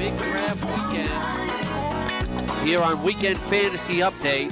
[0.00, 1.10] Big draft weekend
[2.66, 4.50] here on Weekend Fantasy Update.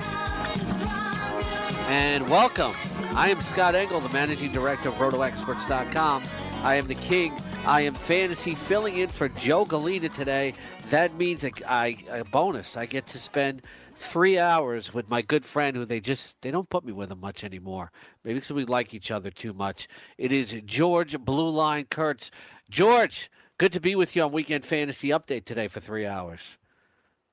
[1.89, 2.75] And welcome.
[3.17, 6.23] I am Scott Engel, the managing director of RotoExperts.com.
[6.63, 7.33] I am the king.
[7.65, 10.53] I am fantasy filling in for Joe Galena today.
[10.91, 12.77] That means a, I, a bonus.
[12.77, 13.63] I get to spend
[13.97, 17.21] three hours with my good friend who they just they don't put me with him
[17.21, 17.91] much anymore.
[18.23, 19.89] Maybe because we like each other too much.
[20.19, 22.31] It is George Blue Line Kurtz.
[22.69, 26.57] George, good to be with you on Weekend Fantasy Update today for three hours.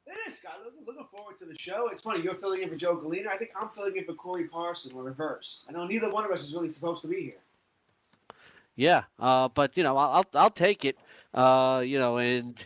[0.07, 0.53] It is, Scott.
[0.65, 1.89] Looking, looking forward to the show.
[1.91, 3.29] It's funny, you're filling in for Joe Galena.
[3.31, 5.63] I think I'm filling in for Corey Parson or reverse.
[5.69, 8.37] I know neither one of us is really supposed to be here.
[8.75, 10.97] Yeah, uh, but you know, I'll I'll, I'll take it.
[11.33, 12.65] Uh, you know, and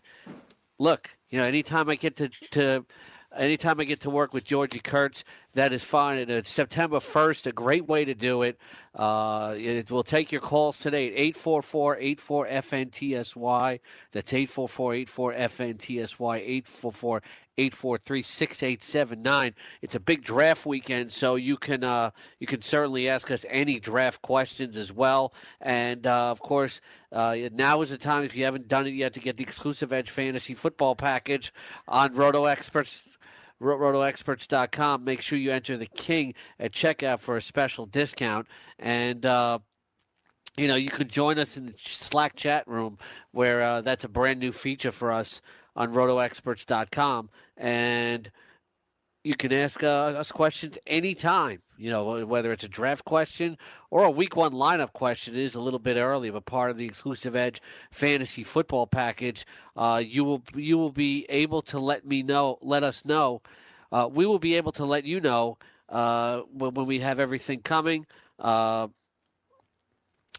[0.80, 2.86] look, you know, anytime I get to to
[3.38, 5.24] anytime I get to work with Georgie Kurtz,
[5.60, 6.18] that is fine.
[6.20, 8.58] And it's September first, a great way to do it.
[8.96, 13.80] Uh, it will take your calls today at 844 84 FNTSY.
[14.12, 17.22] That's 844 84 FNTSY, 844
[17.58, 19.56] 843 6879.
[19.82, 23.80] It's a big draft weekend, so you can uh, you can certainly ask us any
[23.80, 25.34] draft questions as well.
[25.60, 26.80] And uh, of course,
[27.12, 29.92] uh, now is the time if you haven't done it yet to get the exclusive
[29.92, 31.54] Edge Fantasy Football Package
[31.88, 33.04] on Roto Experts
[33.62, 35.04] rotoexperts.com.
[35.04, 38.48] Make sure you enter the king at checkout for a special discount.
[38.78, 39.60] And, uh,
[40.58, 42.98] you know, you can join us in the Slack chat room
[43.32, 45.42] where uh, that's a brand new feature for us
[45.76, 47.30] on rotoexperts.com.
[47.58, 48.32] And
[49.24, 53.58] you can ask uh, us questions anytime, you know, whether it's a draft question
[53.92, 55.36] or a week one lineup question.
[55.36, 59.46] It is a little bit early, but part of the exclusive Edge fantasy football package.
[59.76, 63.42] Uh, you will you will be able to let me know, let us know.
[63.92, 65.58] Uh, we will be able to let you know
[65.90, 68.06] uh, when, when we have everything coming.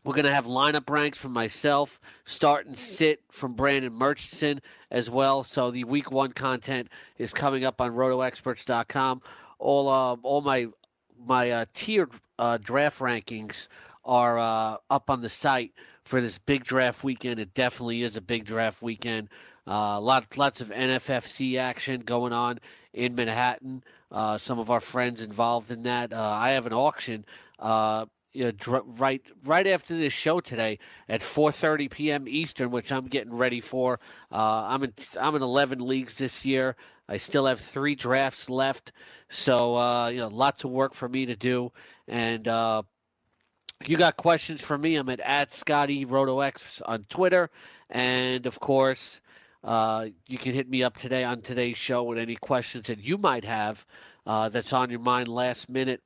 [0.04, 5.10] We're going to have lineup ranks from myself, start and sit from Brandon Murchison as
[5.10, 5.44] well.
[5.44, 6.88] So the week one content
[7.18, 9.20] is coming up on rotoexperts.com.
[9.58, 10.68] All uh, all my
[11.26, 13.68] my uh, tiered uh, draft rankings
[14.04, 15.74] are uh, up on the site
[16.04, 17.38] for this big draft weekend.
[17.38, 19.28] It definitely is a big draft weekend.
[19.66, 22.58] Uh, lot, lots of NFFC action going on
[22.92, 23.84] in Manhattan.
[24.10, 26.12] Uh, some of our friends involved in that.
[26.12, 27.24] Uh, I have an auction
[27.58, 32.28] uh, you know, dr- right right after this show today at 4:30 p.m.
[32.28, 33.98] Eastern, which I'm getting ready for.
[34.30, 36.76] Uh, I'm in I'm in 11 leagues this year.
[37.08, 38.92] I still have three drafts left,
[39.28, 41.72] so uh, you know, lots of work for me to do.
[42.06, 42.82] And uh,
[43.86, 44.96] you got questions for me?
[44.96, 47.50] I'm at at Scotty RotoX on Twitter,
[47.88, 49.20] and of course.
[49.62, 53.18] Uh, you can hit me up today on today's show with any questions that you
[53.18, 53.84] might have
[54.26, 56.00] uh, that's on your mind last minute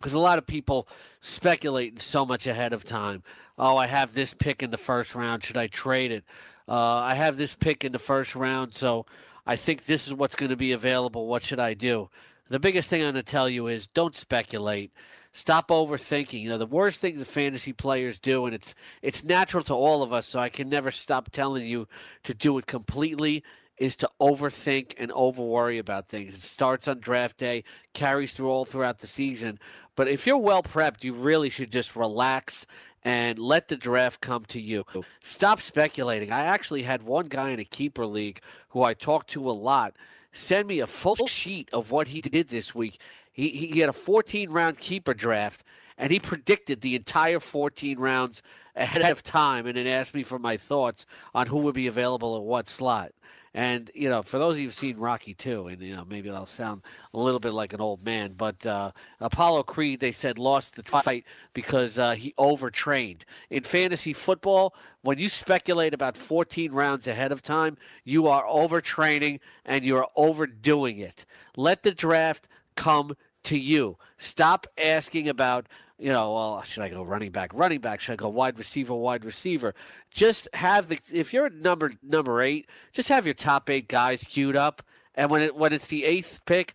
[0.00, 0.88] because a lot of people
[1.20, 3.22] speculate so much ahead of time.
[3.58, 5.44] Oh, I have this pick in the first round.
[5.44, 6.24] Should I trade it?
[6.66, 9.04] Uh, I have this pick in the first round, so
[9.46, 11.26] I think this is what's going to be available.
[11.26, 12.08] What should I do?
[12.48, 14.92] The biggest thing I'm going to tell you is don't speculate.
[15.32, 16.40] Stop overthinking.
[16.40, 20.02] You know, the worst thing the fantasy players do, and it's it's natural to all
[20.02, 21.86] of us, so I can never stop telling you
[22.24, 23.44] to do it completely,
[23.80, 26.34] is to overthink and over worry about things.
[26.34, 27.64] It starts on draft day,
[27.94, 29.58] carries through all throughout the season.
[30.00, 32.64] But if you're well prepped, you really should just relax
[33.04, 34.86] and let the draft come to you.
[35.22, 36.32] Stop speculating.
[36.32, 39.94] I actually had one guy in a keeper league who I talked to a lot
[40.32, 42.98] send me a full sheet of what he did this week.
[43.30, 45.64] He, he had a 14 round keeper draft
[45.98, 48.42] and he predicted the entire 14 rounds
[48.74, 51.04] ahead of time and then asked me for my thoughts
[51.34, 53.12] on who would be available at what slot.
[53.52, 56.30] And you know, for those of you who've seen Rocky too, and you know, maybe
[56.30, 56.82] I'll sound
[57.12, 60.84] a little bit like an old man, but uh, Apollo Creed, they said, lost the
[60.84, 63.24] fight because uh, he overtrained.
[63.50, 69.40] In fantasy football, when you speculate about 14 rounds ahead of time, you are overtraining
[69.64, 71.26] and you are overdoing it.
[71.56, 72.46] Let the draft
[72.76, 73.96] come to you.
[74.18, 75.66] Stop asking about
[76.00, 78.00] you know, well, should I go running back, running back?
[78.00, 79.74] Should I go wide receiver, wide receiver?
[80.10, 84.56] Just have the if you're number number eight, just have your top eight guys queued
[84.56, 84.82] up,
[85.14, 86.74] and when it when it's the eighth pick,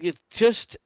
[0.00, 0.76] you just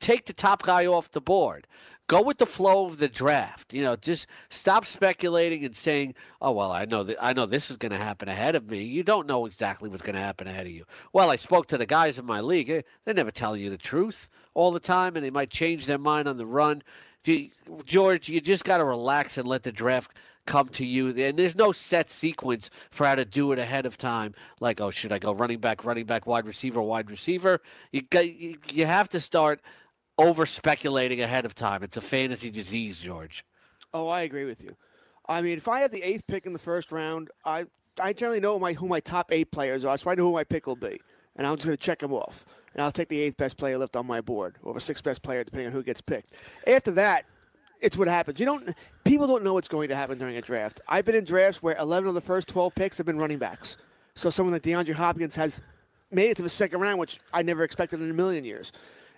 [0.00, 1.66] take the top guy off the board.
[2.08, 3.72] Go with the flow of the draft.
[3.72, 7.70] You know, just stop speculating and saying, "Oh well, I know that I know this
[7.70, 10.48] is going to happen ahead of me." You don't know exactly what's going to happen
[10.48, 10.84] ahead of you.
[11.12, 12.66] Well, I spoke to the guys in my league.
[12.66, 16.26] They're never telling you the truth all the time, and they might change their mind
[16.26, 16.82] on the run.
[17.24, 17.50] You-
[17.84, 20.10] George, you just got to relax and let the draft
[20.46, 21.08] come to you.
[21.08, 24.34] And there's no set sequence for how to do it ahead of time.
[24.58, 27.60] Like, oh, should I go running back, running back, wide receiver, wide receiver?
[27.92, 29.60] You got, you have to start
[30.18, 31.82] over speculating ahead of time.
[31.82, 33.44] It's a fantasy disease, George.
[33.92, 34.74] Oh, I agree with you.
[35.28, 37.66] I mean, if I had the eighth pick in the first round, I
[38.00, 40.44] I generally know my who my top eight players are, so I know who my
[40.44, 41.00] pick will be,
[41.36, 42.44] and I'm just going to check them off,
[42.74, 45.22] and I'll take the eighth best player left on my board, or the sixth best
[45.22, 46.36] player, depending on who gets picked.
[46.66, 47.24] After that,
[47.80, 48.38] it's what happens.
[48.38, 48.74] You don't.
[49.04, 50.80] People don't know what's going to happen during a draft.
[50.86, 53.76] I've been in drafts where 11 of the first 12 picks have been running backs.
[54.14, 55.62] So someone like DeAndre Hopkins has
[56.10, 58.72] made it to the second round, which I never expected in a million years.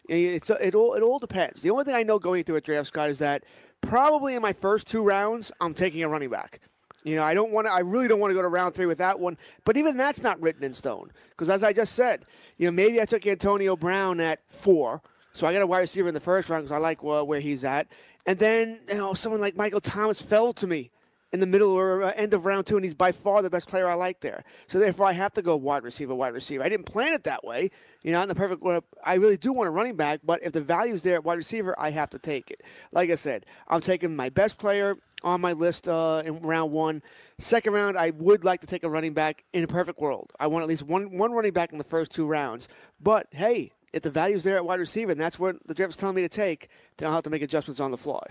[0.08, 1.62] It's it all it all depends.
[1.62, 3.44] The only thing I know going through a draft, Scott, is that
[3.80, 6.60] probably in my first two rounds, I'm taking a running back.
[7.04, 7.72] You know, I don't want to.
[7.72, 9.36] I really don't want to go to round three with that one.
[9.64, 12.24] But even that's not written in stone because, as I just said,
[12.58, 15.02] you know, maybe I took Antonio Brown at four,
[15.32, 17.40] so I got a wide receiver in the first round because I like uh, where
[17.40, 17.88] he's at.
[18.24, 20.90] And then you know, someone like Michael Thomas fell to me
[21.32, 23.68] in the middle or uh, end of round two, and he's by far the best
[23.68, 24.44] player I like there.
[24.66, 26.62] So therefore, I have to go wide receiver, wide receiver.
[26.62, 27.70] I didn't plan it that way.
[28.02, 28.62] You know, in the perfect.
[29.04, 31.74] I really do want a running back, but if the value's there at wide receiver,
[31.78, 32.62] I have to take it.
[32.92, 37.02] Like I said, I'm taking my best player on my list uh, in round one.
[37.38, 40.32] Second round, I would like to take a running back in a perfect world.
[40.38, 42.68] I want at least one one running back in the first two rounds.
[43.00, 46.16] But hey, if the value's there at wide receiver, and that's what the draft's telling
[46.16, 48.22] me to take, then I'll have to make adjustments on the fly.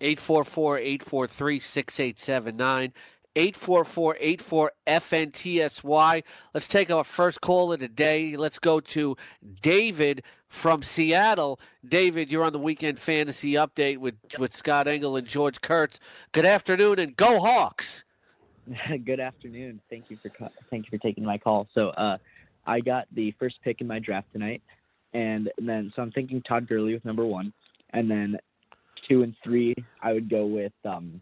[0.00, 2.92] 844-843-6879.
[3.36, 6.24] 844-84-FNTSY.
[6.52, 8.36] Let's take our first call of the day.
[8.36, 9.16] Let's go to
[9.62, 11.60] David from Seattle.
[11.86, 16.00] David, you're on the Weekend Fantasy Update with, with Scott Engel and George Kurtz.
[16.32, 18.02] Good afternoon and go Hawks.
[19.04, 19.80] Good afternoon.
[19.88, 20.30] Thank you for
[20.70, 21.68] thank you for taking my call.
[21.74, 22.18] So uh,
[22.66, 24.62] I got the first pick in my draft tonight,
[25.12, 27.52] and then so I'm thinking Todd Gurley with number one,
[27.90, 28.38] and then
[29.10, 30.72] two and three I would go with.
[30.84, 31.20] Um,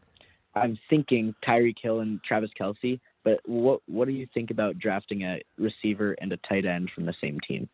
[0.55, 3.01] I'm thinking Tyreek Hill and Travis Kelce.
[3.25, 7.07] But what what do you think about drafting a receiver and a tight end from
[7.07, 7.69] the same team?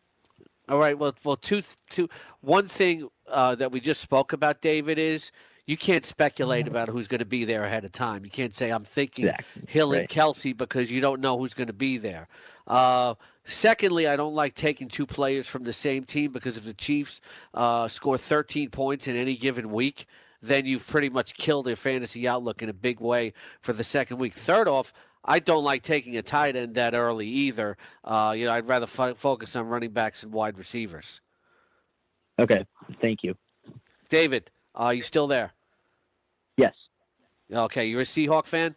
[0.67, 0.97] All right.
[0.97, 2.09] Well, well, two, two.
[2.41, 5.31] One thing uh, that we just spoke about, David, is
[5.67, 8.25] you can't speculate about who's going to be there ahead of time.
[8.25, 9.63] You can't say I'm thinking Exactly.
[9.67, 10.09] Hill and Right.
[10.09, 12.27] Kelce because you don't know who's going to be there.
[12.65, 13.13] Uh,
[13.45, 17.21] secondly, I don't like taking two players from the same team because if the Chiefs
[17.53, 20.07] uh, score 13 points in any given week,
[20.41, 24.17] then you've pretty much killed their fantasy outlook in a big way for the second
[24.17, 24.33] week.
[24.33, 24.93] Third off,
[25.23, 27.77] I don't like taking a tight end that early either.
[28.03, 31.21] Uh, you know, I'd rather fo- focus on running backs and wide receivers.
[32.37, 32.65] Okay,
[33.01, 33.35] thank you.
[34.09, 35.53] David, are you still there?
[36.57, 36.75] Yes.
[37.51, 38.75] Okay, you're a Seahawk fan?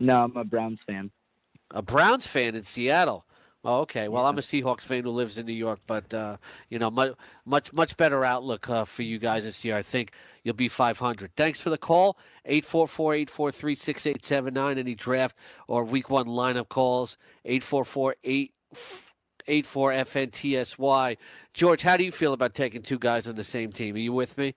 [0.00, 1.10] No, I'm a Browns fan.
[1.70, 3.26] A Browns fan in Seattle.
[3.68, 4.08] Oh, okay.
[4.08, 6.38] Well, I'm a Seahawks fan who lives in New York, but uh,
[6.70, 7.12] you know, much
[7.44, 9.76] much much better outlook uh, for you guys this year.
[9.76, 11.36] I think you'll be 500.
[11.36, 12.16] Thanks for the call.
[12.48, 14.78] 844-843-6879.
[14.78, 17.18] Any draft or week one lineup calls.
[17.46, 18.52] 844-8
[19.46, 21.18] 84FNTSY.
[21.52, 23.96] George, how do you feel about taking two guys on the same team?
[23.96, 24.54] Are you with me?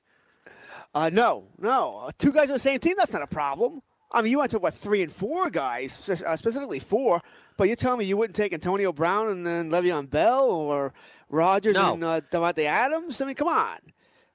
[0.94, 2.10] Uh, no, no.
[2.18, 3.82] Two guys on the same team, that's not a problem.
[4.12, 7.22] I mean, you went to, what, three and four guys, uh, specifically four,
[7.58, 10.94] but you're telling me you wouldn't take Antonio Brown and then Le'Veon Bell or
[11.30, 11.94] Rodgers No.
[11.94, 13.22] and uh, Davante Adams?
[13.22, 13.78] I mean, come on.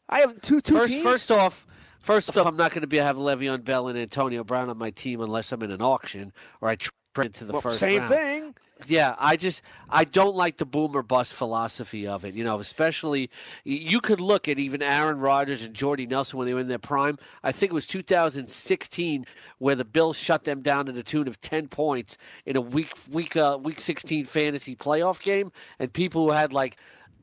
[0.08, 1.02] I have two two First, teams.
[1.02, 1.66] first off,
[2.00, 4.90] first off, I'm not going to be have Le'Veon Bell and Antonio Brown on my
[4.90, 6.76] team unless I'm in an auction or I
[7.14, 8.10] trade to the Well, first same round.
[8.10, 8.54] thing.
[8.84, 12.34] Yeah, I just I don't like the boomer bust philosophy of it.
[12.34, 13.30] You know, especially
[13.64, 16.78] you could look at even Aaron Rodgers and Jordy Nelson when they were in their
[16.78, 17.18] prime.
[17.42, 19.24] I think it was 2016
[19.58, 22.92] where the Bills shut them down to the tune of 10 points in a week
[23.10, 26.76] week uh, week 16 fantasy playoff game, and people who had like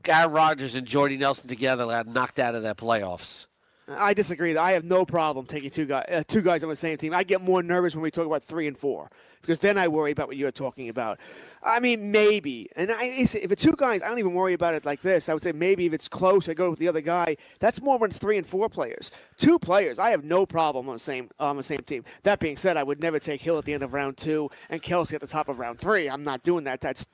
[0.06, 3.46] Aaron Rodgers and Jordy Nelson together got knocked out of their playoffs.
[3.88, 4.56] I disagree.
[4.56, 7.12] I have no problem taking two guys, uh, two guys on the same team.
[7.12, 9.10] I get more nervous when we talk about three and four
[9.42, 11.18] because then I worry about what you're talking about.
[11.62, 14.86] I mean, maybe, and I, if it's two guys, I don't even worry about it
[14.86, 15.28] like this.
[15.28, 17.36] I would say maybe if it's close, I go with the other guy.
[17.58, 19.10] That's more when it's three and four players.
[19.36, 22.04] Two players, I have no problem on the same on the same team.
[22.22, 24.82] That being said, I would never take Hill at the end of round two and
[24.82, 26.08] Kelce at the top of round three.
[26.08, 26.80] I'm not doing that.
[26.80, 27.06] That's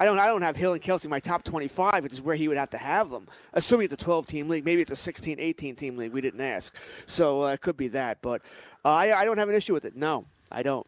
[0.00, 2.34] I don't I don't have Hill and Kelce in my top 25, which is where
[2.34, 3.28] he would have to have them.
[3.52, 6.10] Assuming it's a 12 team league, maybe it's a 16, 18 team league.
[6.10, 6.74] We didn't ask,
[7.06, 8.22] so uh, it could be that.
[8.22, 8.40] But
[8.82, 9.94] uh, I I don't have an issue with it.
[9.94, 10.86] No, I don't.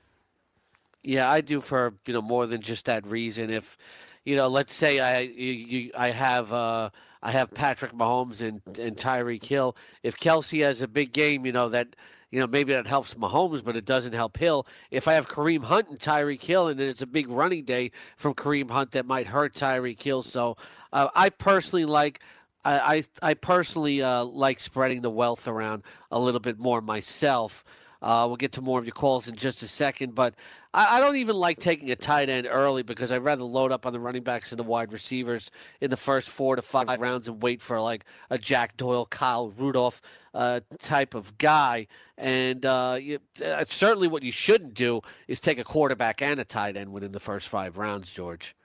[1.02, 3.50] Yeah, I do for you know more than just that reason.
[3.50, 3.76] If
[4.24, 6.88] you know, let's say I you, you, I have uh,
[7.22, 9.76] I have Patrick Mahomes and and Tyreek Hill.
[10.02, 11.96] If Kelce has a big game, you know that
[12.32, 14.66] you know maybe that helps Mahomes, but it doesn't help Hill.
[14.90, 17.92] If I have Kareem Hunt and Tyreek Hill, and then it's a big running day
[18.16, 20.22] from Kareem Hunt, that might hurt Tyreek Hill.
[20.24, 20.56] So
[20.92, 22.18] uh, I personally like.
[22.64, 22.78] I,
[23.22, 27.64] I, I personally uh, like spreading the wealth around a little bit more myself.
[28.02, 30.34] Uh, we'll get to more of your calls in just a second, but
[30.74, 33.86] I, I, don't even like taking a tight end early because I'd rather load up
[33.86, 37.28] on the running backs and the wide receivers in the first four to five rounds
[37.28, 40.02] and wait for like a Jack Doyle, Kyle Rudolph
[40.34, 41.86] uh, type of guy.
[42.18, 46.44] And uh, you, uh, certainly, what you shouldn't do is take a quarterback and a
[46.44, 48.56] tight end within the first five rounds, George.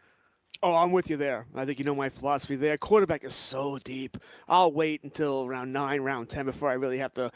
[0.63, 1.45] Oh, I'm with you there.
[1.53, 2.77] I think you know my philosophy there.
[2.77, 4.17] Quarterback is so deep.
[4.47, 7.31] I'll wait until round nine, round ten before I really have to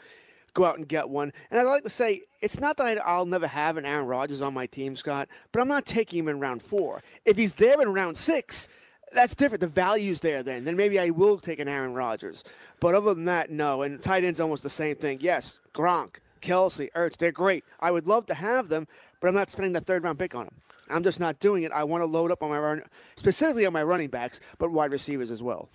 [0.54, 1.32] go out and get one.
[1.50, 4.42] And I'd like to say, it's not that I, will never have an Aaron Rodgers
[4.42, 7.02] on my team, Scott, but I'm not taking him in round four.
[7.24, 8.68] If he's there in round six,
[9.12, 9.60] that's different.
[9.60, 10.64] The value's there then.
[10.64, 12.44] Then maybe I will take an Aaron Rodgers.
[12.80, 13.82] But other than that, no.
[13.82, 15.18] And tight end's almost the same thing.
[15.20, 17.64] Yes, Gronk, Kelce, Ertz, they're great.
[17.80, 18.86] I would love to have them,
[19.20, 20.54] but I'm not spending the third round pick on them.
[20.90, 21.72] I'm just not doing it.
[21.72, 22.82] I want to load up on my run,
[23.16, 25.68] specifically on my running backs, but wide receivers as well.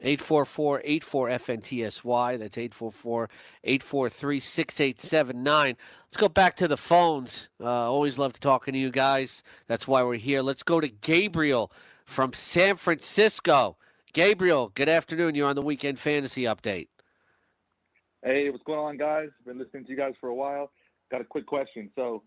[0.00, 2.38] 844 84 FNTSY.
[2.38, 3.30] That's 844
[3.64, 5.76] 843 6879.
[6.06, 7.48] Let's go back to the phones.
[7.60, 9.42] Uh, always love talking to you guys.
[9.66, 10.42] That's why we're here.
[10.42, 11.72] Let's go to Gabriel
[12.04, 13.76] from San Francisco.
[14.12, 15.34] Gabriel, good afternoon.
[15.34, 16.88] You're on the Weekend Fantasy Update.
[18.24, 19.28] Hey, what's going on, guys?
[19.46, 20.70] Been listening to you guys for a while.
[21.10, 21.90] Got a quick question.
[21.94, 22.22] So,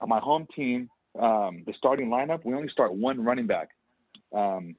[0.00, 0.88] on my home team,
[1.18, 3.68] um, the starting lineup, we only start one running back.
[4.34, 4.74] Um,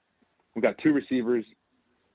[0.55, 1.45] we got two receivers,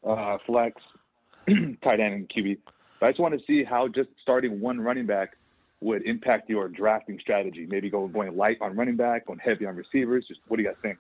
[0.07, 0.81] uh, flex,
[1.83, 2.59] tight end, and QB.
[3.01, 5.37] But I just want to see how just starting one running back
[5.81, 7.67] would impact your drafting strategy.
[7.69, 10.27] Maybe go going light on running back, going heavy on receivers.
[10.27, 10.99] Just what do you guys think?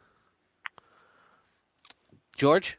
[2.36, 2.78] George?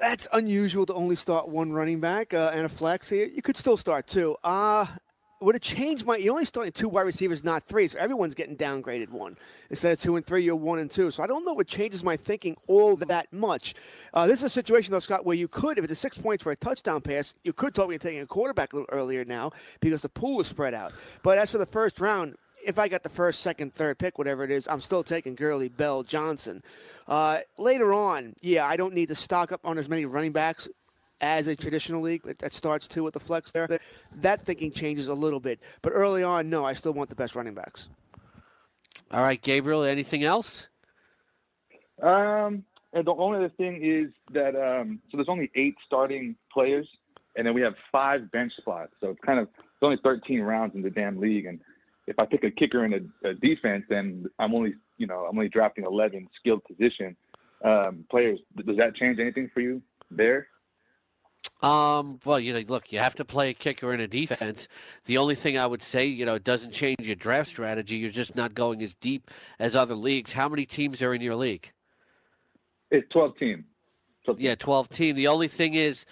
[0.00, 3.08] That's unusual to only start one running back uh, and a flex.
[3.08, 3.26] Here.
[3.26, 4.36] You could still start two.
[4.42, 4.86] Uh,
[5.44, 6.16] would have changed my?
[6.16, 7.86] You're only starting two wide receivers, not three.
[7.88, 9.36] So everyone's getting downgraded one
[9.70, 10.44] instead of two and three.
[10.44, 11.10] You're one and two.
[11.10, 13.74] So I don't know what changes my thinking all that much.
[14.12, 16.52] Uh, this is a situation though, Scott, where you could, if it's six points for
[16.52, 20.02] a touchdown pass, you could talk me taking a quarterback a little earlier now because
[20.02, 20.92] the pool is spread out.
[21.22, 24.42] But as for the first round, if I got the first, second, third pick, whatever
[24.42, 26.62] it is, I'm still taking Gurley, Bell, Johnson.
[27.06, 30.68] Uh, later on, yeah, I don't need to stock up on as many running backs
[31.20, 33.68] as a traditional league that starts too with the flex there.
[34.16, 35.60] That thinking changes a little bit.
[35.82, 37.88] But early on, no, I still want the best running backs.
[39.10, 40.68] All right, Gabriel, anything else?
[42.02, 46.88] Um, and the only other thing is that um, so there's only eight starting players,
[47.36, 48.92] and then we have five bench spots.
[49.00, 51.60] So it's kind of it's only 13 rounds in the damn league, and
[52.06, 52.92] if I pick a kicker in
[53.24, 57.16] a, a defense, then I'm only you know I'm only drafting 11 skilled position
[57.64, 58.38] um, players.
[58.56, 60.48] Does that change anything for you there?
[61.62, 64.68] Um, well, you know, look, you have to play a kicker in a defense.
[65.06, 67.96] The only thing I would say, you know, it doesn't change your draft strategy.
[67.96, 70.32] You're just not going as deep as other leagues.
[70.32, 71.72] How many teams are in your league?
[72.90, 73.64] It's 12 team.
[74.24, 74.46] 12 team.
[74.46, 75.16] Yeah, 12 team.
[75.16, 76.04] The only thing is,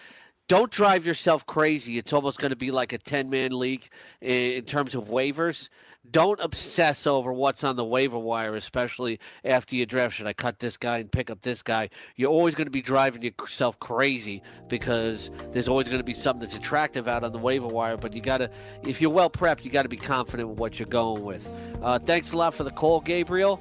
[0.48, 1.98] don't drive yourself crazy.
[1.98, 3.88] It's almost going to be like a 10 man league
[4.20, 5.68] in terms of waivers
[6.10, 10.16] don't obsess over what's on the waiver wire, especially after you draft.
[10.16, 11.90] Should I cut this guy and pick up this guy?
[12.16, 16.40] You're always going to be driving yourself crazy because there's always going to be something
[16.40, 17.96] that's attractive out on the waiver wire.
[17.96, 18.50] But you got to,
[18.82, 21.48] if you're well prepped, you got to be confident with what you're going with.
[21.82, 23.60] Uh, thanks a lot for the call, Gabriel.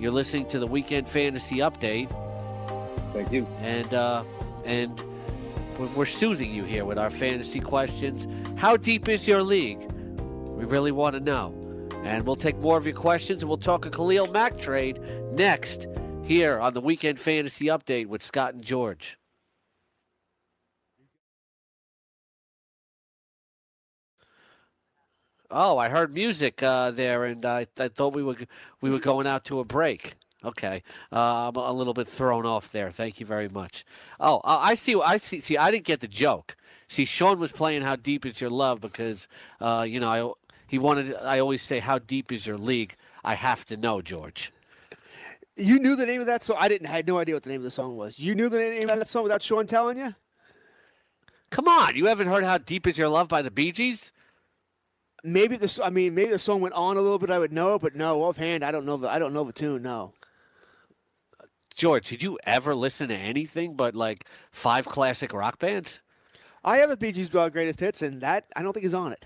[0.00, 2.08] You're listening to the Weekend Fantasy Update.
[3.12, 3.46] Thank you.
[3.60, 4.24] And uh,
[4.64, 5.02] and
[5.94, 8.26] we're soothing you here with our fantasy questions.
[8.56, 9.80] How deep is your league?
[9.80, 11.57] We really want to know.
[12.04, 15.00] And we'll take more of your questions and we'll talk a Khalil Mack trade
[15.32, 15.86] next
[16.24, 19.18] here on the Weekend Fantasy Update with Scott and George.
[25.50, 28.36] Oh, I heard music uh, there, and I, I thought we were
[28.82, 30.14] we were going out to a break.
[30.44, 32.90] Okay, uh, I'm a little bit thrown off there.
[32.90, 33.84] Thank you very much.
[34.20, 34.94] Oh, I see.
[35.02, 35.40] I see.
[35.40, 36.54] See, I didn't get the joke.
[36.88, 39.26] See, Sean was playing "How Deep Is Your Love" because
[39.60, 40.32] uh, you know I
[40.68, 41.16] he wanted.
[41.16, 42.94] I always say, "How deep is your league?"
[43.24, 44.52] I have to know, George.
[45.56, 46.56] You knew the name of that song.
[46.60, 46.86] I didn't.
[46.86, 48.18] I had no idea what the name of the song was.
[48.18, 50.14] You knew the name of that song without Sean telling you.
[51.50, 54.12] Come on, you haven't heard "How Deep Is Your Love" by the Bee Gees?
[55.24, 55.80] Maybe this.
[55.80, 57.30] I mean, maybe the song went on a little bit.
[57.30, 59.08] I would know, but no, offhand, I don't know the.
[59.08, 59.82] I don't know the tune.
[59.82, 60.12] No.
[61.74, 66.02] George, did you ever listen to anything but like five classic rock bands?
[66.64, 69.12] I have the Bee Gees' uh, greatest hits, and that I don't think is on
[69.12, 69.24] it.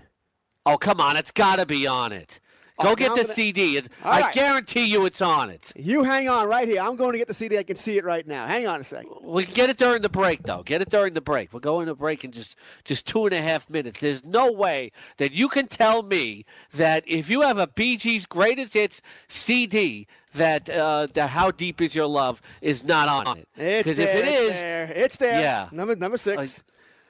[0.65, 2.39] Oh, come on, it's got to be on it.
[2.81, 3.77] Go Oh, get now the CD.
[3.77, 4.33] It- I right.
[4.33, 5.71] guarantee you it's on it.
[5.75, 6.81] You hang on right here.
[6.81, 7.57] I'm going to get the CD.
[7.59, 8.47] I can see it right now.
[8.47, 9.11] Hang on a second.
[9.21, 10.63] We can get it during the break, though.
[10.63, 11.53] Get it during the break.
[11.53, 13.99] We're going to break in just just two and a half minutes.
[13.99, 18.25] There's no way that you can tell me that if you have a Bee Gees
[18.25, 23.47] greatest hits CD, that uh, that how deep is your love is not on it.
[23.55, 24.09] It's there.
[24.09, 24.91] if it it's is, there.
[24.95, 25.41] It's there.
[25.41, 25.69] Yeah.
[25.71, 26.63] Number number six.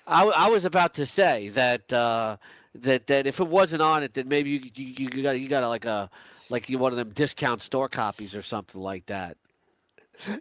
[0.05, 2.35] I, I was about to say that uh,
[2.75, 5.67] that that if it wasn't on it, then maybe you you, you got you got
[5.67, 6.09] like a
[6.49, 9.37] like you one of them discount store copies or something like that.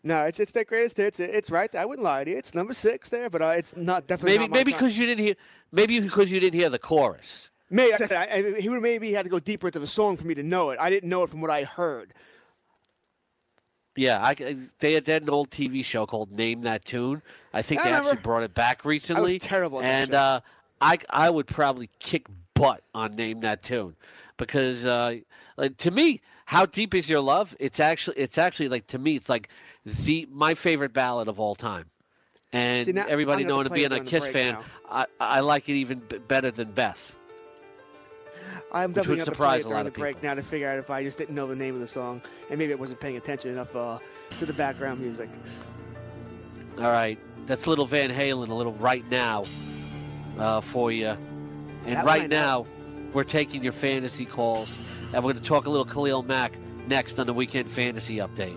[0.04, 1.18] No, it's it's their greatest hits.
[1.18, 1.70] It's right.
[1.72, 1.80] there.
[1.80, 2.36] I wouldn't lie to you.
[2.36, 4.38] It's number six there, but uh, it's not definitely.
[4.38, 5.34] Maybe not maybe because you didn't hear
[5.72, 7.50] maybe because you didn't hear the chorus.
[7.70, 10.34] Maybe I, I, he would maybe had to go deeper into the song for me
[10.34, 10.78] to know it.
[10.78, 12.12] I didn't know it from what I heard.
[13.96, 14.34] Yeah, I,
[14.78, 17.22] they had, they had an old TV show called Name That Tune.
[17.54, 19.38] I think I they actually brought it back recently.
[19.38, 20.40] terrible and uh,
[20.82, 23.94] I I would probably kick butt on Name That Tune
[24.36, 25.16] because uh,
[25.56, 27.56] like, to me, how deep is your love?
[27.60, 29.48] It's actually it's actually like to me, it's like
[29.86, 31.86] the my favorite ballad of all time.
[32.52, 34.64] And See, now- everybody knowing to being a Kiss fan, now.
[34.90, 37.16] I, I like it even b- better than Beth.
[38.70, 40.90] I'm definitely going to play it a during the break now to figure out if
[40.90, 42.20] I just didn't know the name of the song
[42.50, 43.98] and maybe I wasn't paying attention enough uh,
[44.38, 45.30] to the background music.
[46.78, 49.44] All right, that's little Van Halen, a little right now
[50.38, 51.16] uh, for you.
[51.86, 52.66] And That right now,
[53.12, 54.78] we're taking your fantasy calls,
[55.12, 56.52] and we're going to talk a little Khalil Mack
[56.86, 58.56] next on the weekend fantasy update.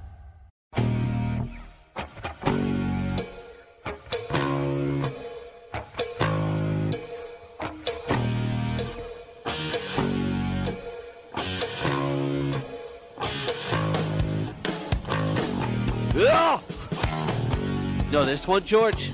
[18.41, 19.11] You know this one, George?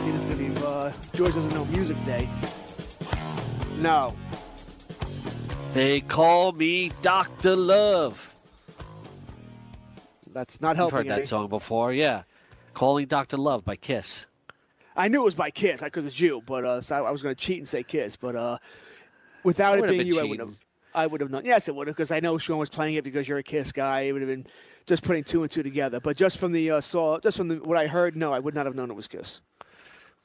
[0.00, 2.28] See, this is going to be uh, George doesn't know music day.
[3.76, 4.14] No.
[5.74, 7.54] They call me Dr.
[7.54, 8.34] Love.
[10.32, 11.26] That's not You've helping heard that any.
[11.26, 12.22] song before, yeah.
[12.72, 13.36] Calling Dr.
[13.36, 14.26] Love by Kiss.
[14.96, 17.22] I knew it was by Kiss I because it's you, but uh, so I was
[17.22, 18.56] going to cheat and say Kiss, but uh,
[19.44, 20.64] without it being you, I would have.
[20.94, 21.44] I would have known.
[21.44, 23.70] Yes, it would have because I know Sean was playing it because you're a Kiss
[23.70, 24.02] guy.
[24.02, 24.46] It would have been
[24.86, 26.00] just putting two and two together.
[26.00, 28.54] But just from the uh, saw, just from the, what I heard, no, I would
[28.54, 29.40] not have known it was Kiss.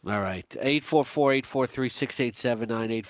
[0.08, 0.50] All right.
[0.50, 3.06] 844-843-6879,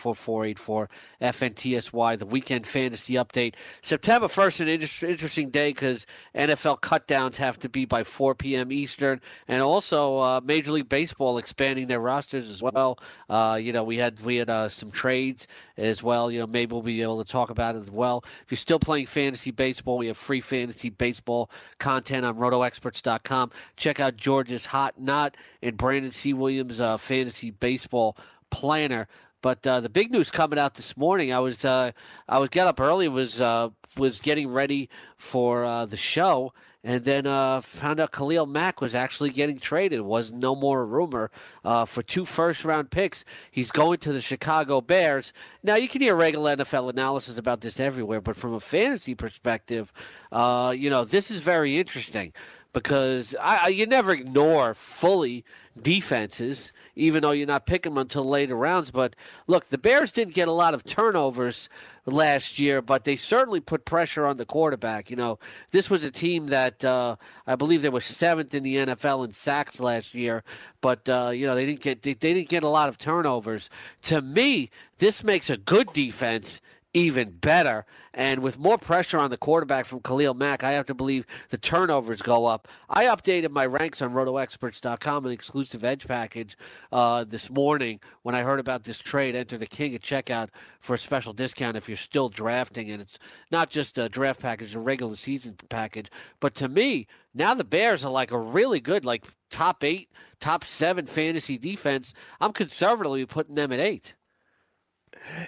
[1.22, 3.54] 844-84-FNTSY, the weekend fantasy update.
[3.82, 8.74] September 1st, an inter- interesting day because NFL cutdowns have to be by 4 p.m.
[8.74, 9.22] Eastern.
[9.48, 13.00] And also uh, Major League Baseball expanding their rosters as well.
[13.30, 16.30] Uh, you know, we had we had uh, some trades as well.
[16.30, 18.26] You know, maybe we'll be able to talk about it as well.
[18.44, 21.50] If you're still playing fantasy baseball, we have free fantasy baseball
[21.80, 23.52] content on rotoexperts.com.
[23.78, 26.34] Check out George's Hot Knot and Brandon C.
[26.34, 28.18] Williams' uh, fantasy baseball
[28.50, 29.08] planner.
[29.42, 31.92] But uh, the big news coming out this morning, I was uh,
[32.30, 37.04] I was got up early, was uh, was getting ready for uh, the show, and
[37.04, 40.02] then uh, found out Khalil Mack was actually getting traded.
[40.02, 41.32] Was no more a rumor
[41.64, 43.26] for two first round picks.
[43.50, 45.34] He's going to the Chicago Bears.
[45.64, 49.92] Now you can hear regular NFL analysis about this everywhere, but from a fantasy perspective,
[50.32, 52.32] you know this is very interesting
[52.74, 55.44] because I, you never ignore fully
[55.82, 58.92] defenses, even though you're not picking them until later rounds.
[58.92, 59.16] But
[59.48, 61.70] look, the Bears didn't get a lot of turnovers
[62.06, 65.10] last year, but they certainly put pressure on the quarterback.
[65.10, 65.40] You know,
[65.72, 69.34] this was a team that uh, I believe they were seventh in the NFL in
[69.34, 70.44] sacks last year,
[70.82, 73.70] but uh, you know they didn't get they, they didn't get a lot of turnovers.
[74.04, 76.62] To me, this makes a good defense
[76.94, 77.86] even better.
[78.14, 81.58] And with more pressure on the quarterback from Khalil Mack, I have to believe the
[81.58, 82.68] turnovers go up.
[82.90, 86.58] I updated my ranks on rotoexperts.com, an exclusive edge package,
[86.92, 89.36] uh, this morning when I heard about this trade.
[89.36, 90.50] Enter the King at checkout
[90.82, 92.92] for a special discount if you're still drafting.
[92.92, 93.18] And it's
[93.52, 96.10] not just a draft package, a regular season package.
[96.42, 100.10] But to me, now the Bears are like a really good, like top eight,
[100.42, 102.14] top seven fantasy defense.
[102.42, 104.16] I'm conservatively putting them at eight.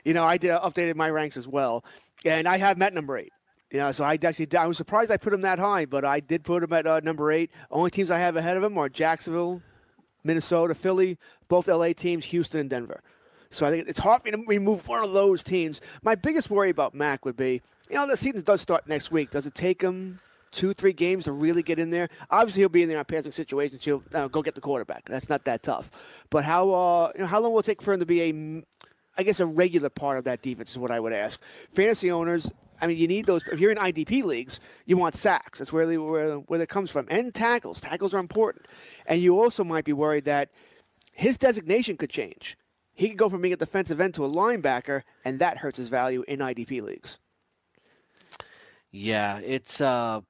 [0.03, 1.83] You know, I did updated my ranks as well,
[2.25, 3.33] and I have met number eight.
[3.71, 6.19] You know, so I actually I was surprised I put him that high, but I
[6.19, 7.49] did put him at uh, number eight.
[7.71, 9.63] Only teams I have ahead of him are Jacksonville,
[10.23, 13.01] Minnesota, Philly, both LA teams, Houston, and Denver.
[13.49, 15.81] So I think it's hard for me to remove one of those teams.
[16.03, 19.31] My biggest worry about Mack would be, you know, the season does start next week.
[19.31, 20.19] Does it take him
[20.51, 22.09] two, three games to really get in there?
[22.29, 23.83] Obviously, he'll be in there on passing situations.
[23.83, 25.05] He'll uh, go get the quarterback.
[25.05, 26.25] That's not that tough.
[26.29, 28.63] But how uh, you know, how long will it take for him to be a
[29.17, 31.39] I guess a regular part of that defense is what I would ask.
[31.69, 33.47] Fantasy owners, I mean, you need those.
[33.47, 35.59] If you're in IDP leagues, you want sacks.
[35.59, 37.79] That's where they, where where that comes from, and tackles.
[37.79, 38.65] Tackles are important,
[39.05, 40.49] and you also might be worried that
[41.13, 42.57] his designation could change.
[42.93, 45.89] He could go from being a defensive end to a linebacker, and that hurts his
[45.89, 47.19] value in IDP leagues.
[48.91, 50.21] Yeah, it's uh,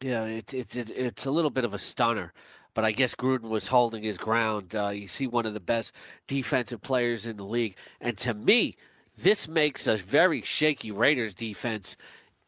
[0.00, 2.32] yeah, it's it's it, it's a little bit of a stunner.
[2.74, 4.74] But I guess Gruden was holding his ground.
[4.74, 5.94] Uh, you see one of the best
[6.26, 8.76] defensive players in the league, and to me,
[9.16, 11.96] this makes a very shaky Raiders defense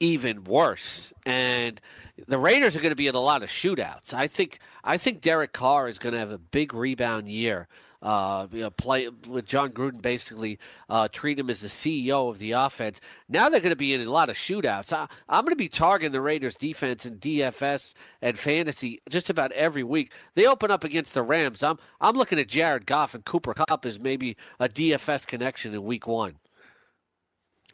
[0.00, 1.12] even worse.
[1.24, 1.80] And
[2.26, 4.12] the Raiders are going to be in a lot of shootouts.
[4.12, 7.68] I think I think Derek Carr is going to have a big rebound year.
[8.02, 12.38] Uh, you know, play with Jon Gruden basically uh, treat him as the CEO of
[12.38, 13.00] the offense.
[13.28, 14.92] Now they're going to be in a lot of shootouts.
[14.92, 19.52] I, I'm going to be targeting the Raiders defense in DFS and fantasy just about
[19.52, 20.12] every week.
[20.34, 21.62] They open up against the Rams.
[21.62, 25.82] I'm I'm looking at Jared Goff and Cooper Kupp as maybe a DFS connection in
[25.84, 26.36] Week One.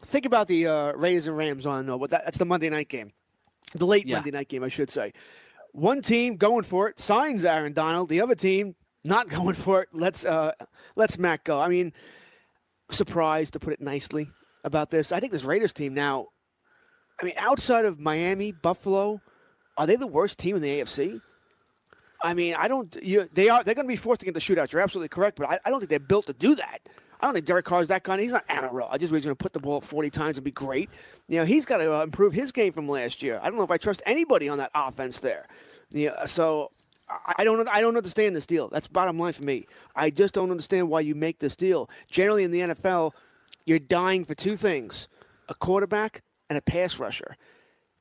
[0.05, 2.89] Think about the uh, Raiders and Rams on uh, what that, that's the Monday night
[2.89, 3.13] game,
[3.75, 4.17] the late Yeah.
[4.17, 5.13] Monday night game, I should say.
[5.73, 8.09] One team going for it signs Aaron Donald.
[8.09, 9.89] The other team not going for it.
[9.93, 10.53] Let's uh,
[10.97, 11.61] let's Mack go.
[11.61, 11.93] I mean,
[12.91, 14.31] surprised to put it nicely
[14.65, 15.13] about this.
[15.13, 16.29] I think this Raiders team now.
[17.21, 19.21] I mean, outside of Miami, Buffalo,
[19.77, 21.21] are they the worst team in the AFC?
[22.23, 22.97] I mean, I don't.
[23.03, 23.65] You, they are.
[23.65, 24.73] They're going to be forced to get the shootout.
[24.73, 26.79] You're absolutely correct, but I, I don't think they're built to do that.
[27.21, 28.19] I don't think Derek Carr's that kind.
[28.19, 28.91] Of, he's not Aaron Rodgers.
[28.93, 30.91] I just he's going to put the ball up 40 times and be great.
[31.29, 33.39] You know, he's got to uh, improve his game from last year.
[33.41, 35.47] I don't know if I trust anybody on that offense there.
[35.91, 36.71] Yeah, so
[37.39, 37.69] I- don't.
[37.69, 38.69] I don't understand this deal.
[38.69, 39.67] That's bottom line for me.
[39.95, 41.91] I just don't understand why you make this deal.
[42.11, 43.13] Generally, in the NFL,
[43.67, 45.09] you're dying for two things:
[45.49, 47.37] a quarterback and a pass rusher,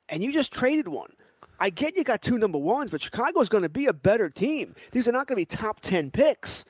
[0.09, 1.11] and you just traded one.
[1.59, 4.75] I get you got two number ones, but Chicago's going to be a better team.
[4.91, 6.65] These are not going to be top ten picks.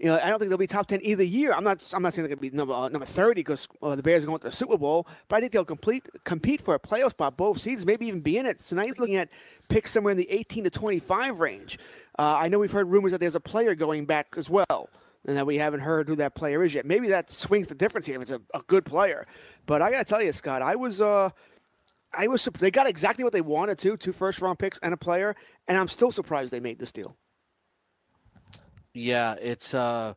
[0.00, 1.52] You know, I don't think they'll be top ten either year.
[1.52, 1.84] I'm not.
[1.92, 4.22] I'm not saying they're going to be number uh, number thirty because uh, the Bears
[4.22, 7.10] are going to the Super Bowl, but I think they'll complete compete for a playoff
[7.10, 8.60] spot both seasons, maybe even be in it.
[8.60, 9.30] So now you're looking at
[9.68, 11.78] picks somewhere in the 18 to 25 range.
[12.16, 14.88] Uh, I know we've heard rumors that there's a player going back as well,
[15.26, 16.86] and that we haven't heard who that player is yet.
[16.86, 19.26] Maybe that swings the difference here if it's a, a good player.
[19.66, 21.00] But I got to tell you, Scott, I was.
[21.00, 21.30] Uh,
[22.16, 22.44] I was.
[22.44, 25.34] They got exactly what they wanted to: two first round picks and a player,
[25.66, 27.16] and I'm still surprised they made this deal.
[28.94, 30.14] Yeah, it's uh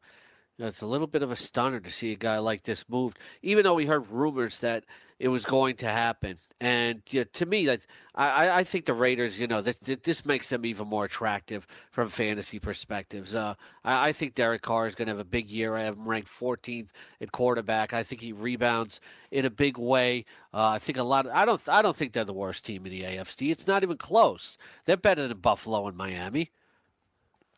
[0.60, 3.64] it's a little bit of a stunner to see a guy like this moved, even
[3.64, 4.86] though we heard rumors that
[5.20, 6.36] it was going to happen.
[6.62, 7.80] And yeah, to me, I,
[8.16, 12.10] I- I think the Raiders, you know, this, this makes them even more attractive from
[12.10, 13.36] fantasy perspectives.
[13.36, 15.76] Uh, I, I think Derek Carr is going to have a big year.
[15.76, 17.94] I have him ranked 14th at quarterback.
[17.94, 20.26] I think he rebounds in a big way.
[20.54, 21.26] Uh, I think a lot.
[21.28, 21.62] Of, I don't.
[21.70, 23.52] I don't think they're the worst team in the AFC.
[23.52, 24.58] It's not even close.
[24.86, 26.52] They're better than Buffalo and Miami.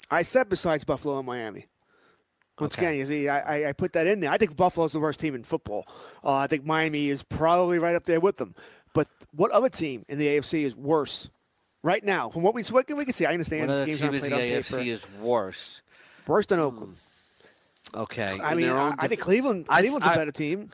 [0.09, 1.67] I said besides Buffalo and Miami.
[2.59, 2.85] Once Okay.
[2.85, 4.29] again, you see, I, I, put that in there.
[4.29, 5.85] I think Buffalo's the worst team in football.
[6.23, 8.53] Uh, I think Miami is probably right up there with them.
[8.93, 11.29] But what other team in the AFC is worse
[11.81, 12.29] right now?
[12.29, 14.27] From what we, what can we can see, I understand the games aren't in the
[14.29, 14.81] played on AFC paper.
[14.83, 15.81] is worse.
[16.27, 16.95] Worse than Oakland.
[17.95, 18.37] Okay.
[18.39, 19.65] I in mean, I, own I think Cleveland.
[19.67, 20.69] I- Cleveland's a I- better team.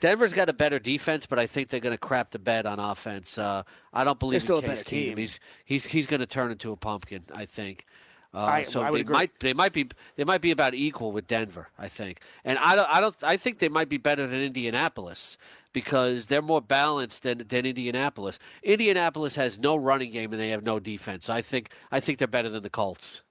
[0.00, 2.80] Denver's got a better defense, but I think they're going to crap the bed on
[2.80, 3.38] offense.
[3.38, 3.62] Uh,
[3.94, 4.86] I don't believe They're still a better Keenum.
[4.86, 5.16] team.
[5.16, 7.22] He's he's he's going to turn into a pumpkin.
[7.32, 7.86] I think.
[8.34, 9.12] Uh, I- so I they agree.
[9.12, 11.68] might they might be they might be about equal with Denver.
[11.78, 15.36] I think, and I don't I don't I think they might be better than Indianapolis
[15.74, 18.38] because they're more balanced than than Indianapolis.
[18.62, 21.28] Indianapolis has no running game and they have no defense.
[21.28, 23.22] I think I think they're better than the Colts.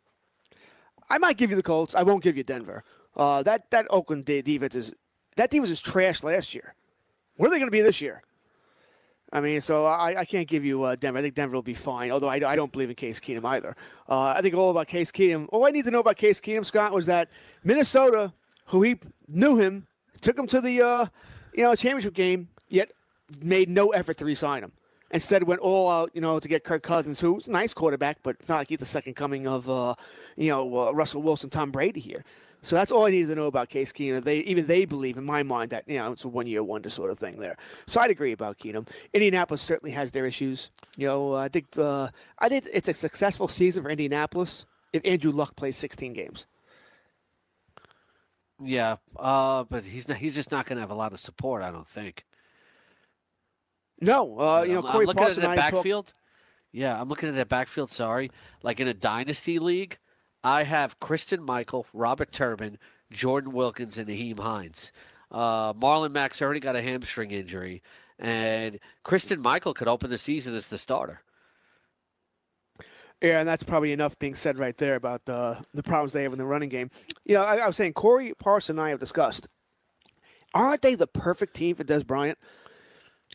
[1.09, 1.95] I might give you the Colts.
[1.95, 2.83] I won't give you Denver.
[3.17, 4.93] Uh, that that Oakland defense is
[5.35, 6.75] that defense was trash last year.
[7.37, 8.21] Where are they going to be this year?
[9.33, 11.19] I mean, so I, I can't give you uh, Denver.
[11.19, 12.11] I think Denver will be fine.
[12.11, 13.75] Although I, I don't believe in Case Keenum either.
[14.09, 15.47] Uh, I think all about Case Keenum.
[15.49, 17.29] All I need to know about Case Keenum, Scott, was that
[17.63, 18.33] Minnesota,
[18.65, 19.87] who he knew him
[20.21, 21.05] took him to the uh,
[21.53, 22.91] you know championship game, yet
[23.41, 24.71] made no effort to re-sign him.
[25.13, 28.37] Instead, went all out, you know, to get Kirk Cousins, who's a nice quarterback, but
[28.39, 29.93] it's not like he's the second coming of, uh,
[30.37, 32.23] you know, uh, Russell Wilson, Tom Brady here.
[32.63, 34.23] So that's all I needed to know about Case Keenum.
[34.23, 36.89] They even they believe in my mind that you know it's a one year wonder
[36.89, 37.57] sort of thing there.
[37.87, 38.87] So I'd agree about Keenum.
[39.13, 40.69] Indianapolis certainly has their issues.
[40.95, 45.31] You know, I think uh, I think it's a successful season for Indianapolis if Andrew
[45.31, 46.45] Luck plays 16 games.
[48.59, 51.63] Yeah, uh, but he's not, he's just not going to have a lot of support.
[51.63, 52.25] I don't think.
[53.99, 56.13] No, uh, you know, I'm, Corey I'm looking at that I talk- backfield.
[56.71, 57.91] Yeah, I'm looking at that backfield.
[57.91, 58.29] Sorry,
[58.61, 59.97] like in a dynasty league,
[60.43, 62.77] I have Christine Michael, Robert Turbin,
[63.11, 64.91] Jordan Wilkins, and Nyheim Hines.
[65.31, 67.81] Uh, Marlon Mack's already got a hamstring injury,
[68.19, 71.21] and Christine Michael could open the season as the starter.
[73.21, 76.33] Yeah, and that's probably enough being said right there about the the problems they have
[76.33, 76.89] in the running game.
[77.23, 79.47] You know, I, I was saying Corey Parson and I have discussed.
[80.53, 82.37] Aren't they the perfect team for Dez Bryant?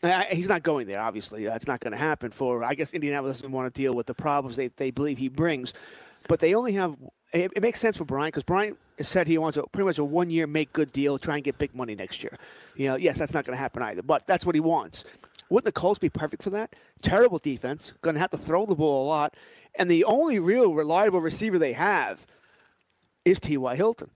[0.03, 1.45] I, he's not going there, obviously.
[1.45, 2.31] That's not going to happen.
[2.31, 5.29] For I guess Indianapolis doesn't want to deal with the problems they, they believe he
[5.29, 5.73] brings,
[6.27, 6.95] but they only have.
[7.33, 10.03] It, it makes sense for Brian because Brian said he wants a pretty much a
[10.03, 12.37] one year make good deal, try and get big money next year.
[12.75, 15.03] You know, yes, that's not going to happen either, but that's what he wants.
[15.49, 16.75] Wouldn't the Colts be perfect for that?
[17.01, 19.35] Terrible defense, going to have to throw the ball a lot,
[19.75, 22.25] and the only real reliable receiver they have
[23.23, 23.75] is T.Y.
[23.75, 24.09] Hilton.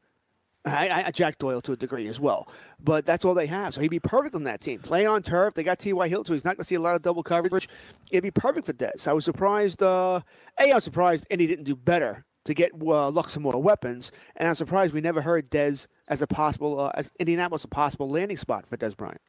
[0.66, 2.48] I, I, Jack Doyle to a degree as well,
[2.84, 3.74] but that's all they have.
[3.74, 4.80] So he'd be perfect on that team.
[4.80, 5.56] Play on turf.
[5.56, 6.08] They got T.Y.
[6.08, 7.68] Hilton, so he's not going to see a lot of double coverage.
[8.12, 9.08] It'd be perfect for Dez.
[9.08, 9.82] I was surprised.
[9.82, 10.22] Uh,
[10.60, 14.48] a, I was surprised Indy didn't do better to get uh, some more weapons, and
[14.48, 18.38] I'm surprised we never heard Dez as a possible, uh, as Indianapolis a possible landing
[18.38, 19.22] spot for Dez Bryant.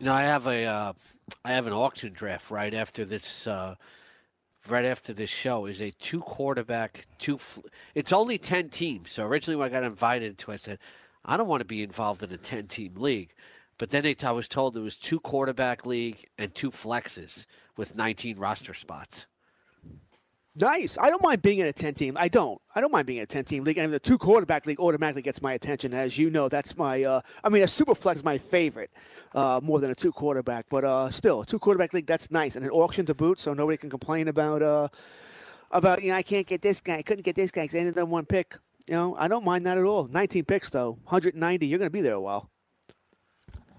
[0.00, 0.92] You know, I have a uh,
[1.44, 3.46] I have an auction draft right after this.
[3.46, 3.76] Uh,
[4.68, 7.38] right after this show is a two quarterback two.
[7.38, 7.60] Fl-
[7.94, 9.10] it's only ten teams.
[9.10, 10.78] So originally, when I got invited to, I said,
[11.24, 13.34] I don't want to be involved in a ten team league.
[13.78, 17.46] But then they, I was told it was two quarterback league and two flexes
[17.76, 19.26] with 19 roster spots.
[20.56, 20.96] Nice.
[21.00, 22.16] I don't mind being in a 10 team.
[22.16, 22.60] I don't.
[22.76, 23.76] I don't mind being in a 10 team league.
[23.76, 25.92] And the two quarterback league automatically gets my attention.
[25.92, 28.92] As you know, that's my, uh, I mean, a super flex is my favorite
[29.34, 30.66] uh, more than a two quarterback.
[30.68, 32.54] But uh, still, a two quarterback league, that's nice.
[32.54, 34.88] And an auction to boot, so nobody can complain about, uh,
[35.72, 36.98] about you know, I can't get this guy.
[36.98, 38.56] I couldn't get this guy because I ended up one pick.
[38.86, 40.06] You know, I don't mind that at all.
[40.06, 40.92] 19 picks, though.
[41.04, 41.66] 190.
[41.66, 42.50] You're going to be there a while.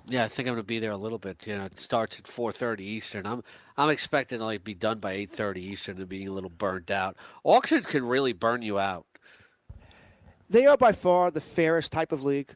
[0.08, 1.48] Yeah, I think I'm to be there a little bit.
[1.48, 3.26] You know, it starts at 4:30 Eastern.
[3.26, 3.44] I'm
[3.78, 7.18] I'm expecting to like be done by 8:30 Eastern and being a little burnt out.
[7.44, 9.06] Auctions can really burn you out.
[10.50, 12.56] They are by far the fairest type of league.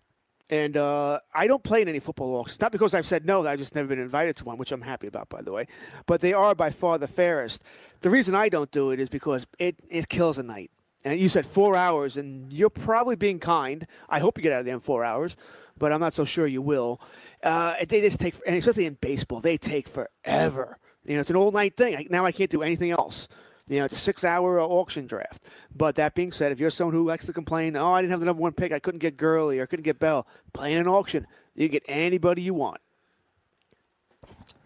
[0.52, 2.60] And uh, I don't play in any football auctions.
[2.60, 5.08] Not because I've said no, I've just never been invited to one, which I'm happy
[5.08, 5.68] about, by the way.
[6.08, 7.64] But they are by far the fairest.
[8.02, 10.72] The reason I don't do it is because it, it kills a night.
[11.04, 13.86] And you said four hours, and you're probably being kind.
[14.10, 15.36] I hope you get out of there in four hours,
[15.80, 17.02] but I'm not so sure you will.
[17.42, 20.78] Uh, they just take, and especially in baseball, they take forever.
[21.06, 21.96] You know, it's an all night thing.
[21.96, 23.28] I, now I can't do anything else.
[23.68, 25.44] You know, it's a six hour auction draft.
[25.76, 28.20] But that being said, if you're someone who likes to complain, oh, I didn't have
[28.20, 30.88] the number one pick, I couldn't get Gurley or I couldn't get Bell, playing an
[30.88, 31.28] auction.
[31.56, 32.82] You get anybody you want.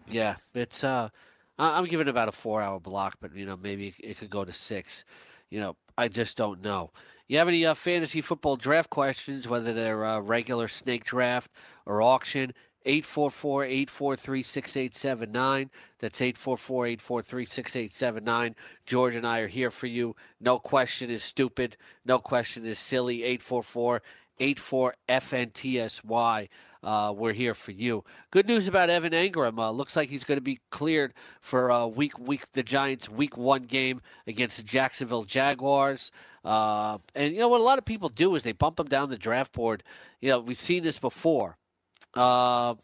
[0.08, 1.08] Yeah, it's uh,
[1.58, 4.52] I'm giving about a four hour block, but you know maybe it could go to
[4.52, 5.04] six.
[5.50, 6.90] You know, I just don't know.
[7.26, 11.50] You have any uh, fantasy football draft questions, whether they're uh, regular snake draft
[11.86, 12.52] or auction?
[12.86, 15.70] 844 843 6879.
[16.00, 18.54] That's 844 843 6879.
[18.84, 20.14] George and I are here for you.
[20.38, 21.78] No question is stupid.
[22.04, 23.22] No question is silly.
[23.24, 24.02] 844
[24.38, 26.48] 84 FNTSY.
[26.82, 28.04] Uh, we're here for you.
[28.30, 29.58] Good news about Evan Engram.
[29.58, 33.38] Uh, looks like he's going to be cleared for uh, week week the Giants' week
[33.38, 36.12] one game against the Jacksonville Jaguars.
[36.44, 39.08] Uh, and you know what a lot of people do is they bump him down
[39.08, 39.82] the draft board.
[40.20, 41.56] You know we've seen this before.
[42.14, 42.74] Uh,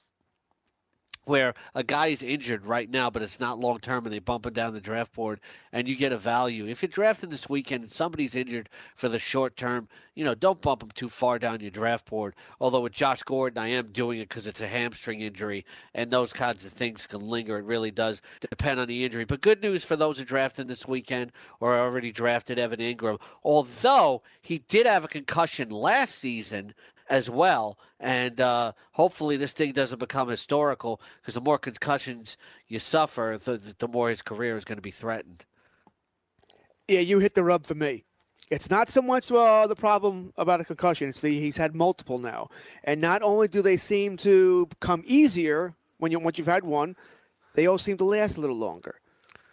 [1.26, 4.46] where a guy is injured right now, but it's not long term, and they bump
[4.46, 5.40] him down the draft board,
[5.72, 6.66] and you get a value.
[6.66, 10.60] If you're drafting this weekend and somebody's injured for the short term, you know, don't
[10.60, 12.34] bump them too far down your draft board.
[12.60, 16.32] Although with Josh Gordon, I am doing it because it's a hamstring injury, and those
[16.32, 17.58] kinds of things can linger.
[17.58, 19.24] It really does depend on the injury.
[19.24, 23.20] But good news for those who drafted this weekend or already drafted Evan Engram.
[23.44, 26.74] Although he did have a concussion last season
[27.10, 27.78] as well.
[27.98, 33.60] And uh, hopefully, this thing doesn't become historical because the more concussions you suffer, the,
[33.78, 35.44] the more his career is going to be threatened.
[36.88, 38.04] Yeah, you hit the rub for me.
[38.50, 41.08] It's not so much uh, the problem about a concussion.
[41.08, 42.48] It's the he's had multiple now,
[42.82, 46.96] and not only do they seem to come easier when you once you've had one,
[47.54, 49.00] they all seem to last a little longer.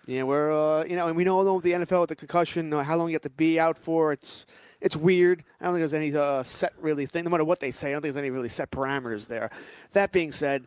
[0.07, 2.95] Yeah, we're uh, you know, and we know the NFL with the concussion, uh, how
[2.95, 4.13] long you have to be out for.
[4.13, 4.47] It's
[4.79, 5.43] It's weird.
[5.59, 7.23] I don't think there's any uh, set really thing.
[7.23, 9.49] No matter what they say, I don't think there's any really set parameters there.
[9.93, 10.65] That being said,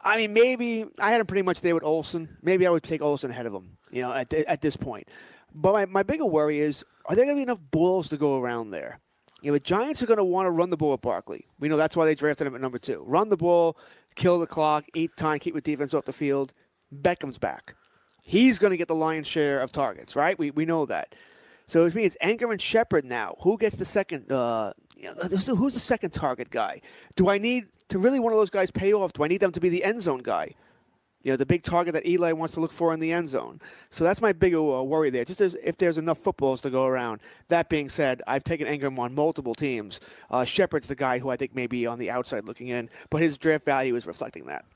[0.00, 2.36] I mean, maybe I had him pretty much there with Olsen.
[2.42, 5.08] Maybe I would take Olsen ahead of him, you know, at, at this point.
[5.54, 8.40] But my, my bigger worry is, are there going to be enough balls to go
[8.40, 9.00] around there?
[9.42, 11.44] You know, the Giants are going to want to run the ball at Barkley.
[11.58, 13.02] We know that's why they drafted him at number two.
[13.06, 13.76] Run the ball,
[14.14, 16.52] kill the clock, eat time, keep the defense off the field.
[16.92, 17.74] Beckham's back.
[18.22, 20.38] He's going to get the lion's share of targets, right?
[20.38, 21.14] We, we know that.
[21.72, 23.34] So it means Anchor and Shepard now.
[23.40, 24.30] Who gets the second?
[24.30, 24.74] Uh,
[25.56, 26.82] who's the second target guy?
[27.16, 29.14] Do I need to really one of those guys pay off?
[29.14, 30.54] Do I need them to be the end zone guy?
[31.22, 33.58] You know, the big target that Eli wants to look for in the end zone.
[33.88, 35.24] So that's my bigger uh, worry there.
[35.24, 37.22] Just as if there's enough footballs to go around.
[37.48, 40.00] That being said, I've taken Engram on multiple teams.
[40.30, 43.22] Uh, Shepard's the guy who I think may be on the outside looking in, but
[43.22, 44.66] his draft value is reflecting that.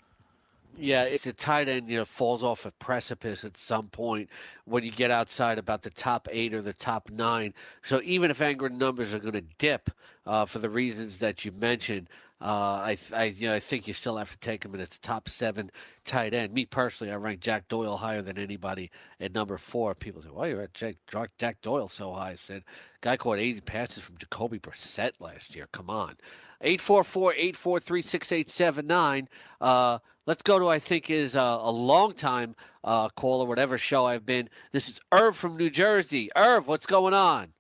[0.79, 4.29] Yeah, it's a tight end, you know, falls off a precipice at some point
[4.67, 7.55] when you get outside about the top eight or the top nine.
[7.83, 9.91] So even if Engram numbers are going to dip
[10.27, 12.09] uh, for the reasons that you mentioned,
[12.43, 14.87] uh, I, I, you know, I think you still have to take him in the
[15.01, 15.71] top seven
[16.05, 16.53] tight end.
[16.53, 19.95] Me personally, I rank Jack Doyle higher than anybody at number four.
[19.95, 20.97] People say, "Why you're at Jack,
[21.39, 22.62] Jack Doyle so high?" I said,
[23.01, 25.67] "Guy caught 80 passes from Jacoby Brissett last year.
[25.73, 26.17] Come on."
[26.62, 29.27] 844-843-6879.
[29.61, 34.07] Uh, let's go to I think is a, a long time uh, caller, whatever show
[34.07, 34.49] I've been.
[34.73, 36.31] This is Irv from New Jersey.
[36.37, 37.53] Irv, what's going on?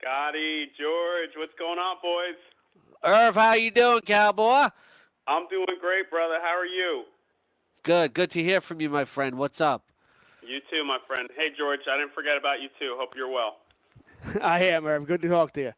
[0.00, 2.36] Scotty, George, what's going on, boys?
[3.04, 4.68] Irv, how you doing, cowboy?
[5.26, 6.36] I'm doing great, brother.
[6.40, 7.04] How are you?
[7.82, 8.14] Good.
[8.14, 9.36] Good to hear from you, my friend.
[9.38, 9.84] What's up?
[10.42, 11.28] You too, my friend.
[11.36, 12.96] Hey, George, I didn't forget about you too.
[12.98, 13.56] Hope you're well.
[14.42, 15.06] I am, Irv.
[15.06, 15.72] Good to talk to you.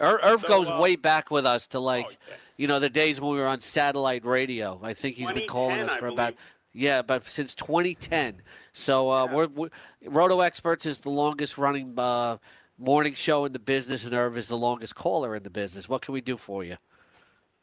[0.00, 2.16] Ir- Irv So, goes uh, way back with us to like,
[2.62, 4.78] you know, the days when we were on satellite radio.
[4.84, 6.36] I think he's been calling us for about,
[6.72, 8.40] yeah, but since 2010.
[8.72, 9.68] So uh, we're, we're
[10.06, 12.36] Roto Experts is the longest running uh,
[12.78, 15.88] morning show in the business, and Irv is the longest caller in the business.
[15.88, 16.76] What can we do for you?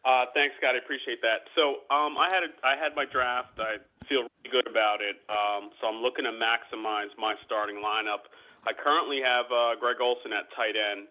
[0.04, 0.76] Uh, thanks, Scott.
[0.76, 1.48] I appreciate that.
[1.56, 3.58] So um, I had a, I had my draft.
[3.58, 3.78] I
[4.10, 5.16] feel really good about it.
[5.32, 8.28] Um, so I'm looking to maximize my starting lineup.
[8.68, 11.08] I currently have uh, Greg Olsen at tight end.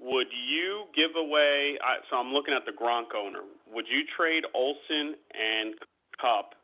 [0.00, 1.78] Would you give away?
[1.82, 3.40] I, so I'm looking at the Gronk owner.
[3.72, 5.74] Would you trade Olsen and
[6.20, 6.54] Kupp?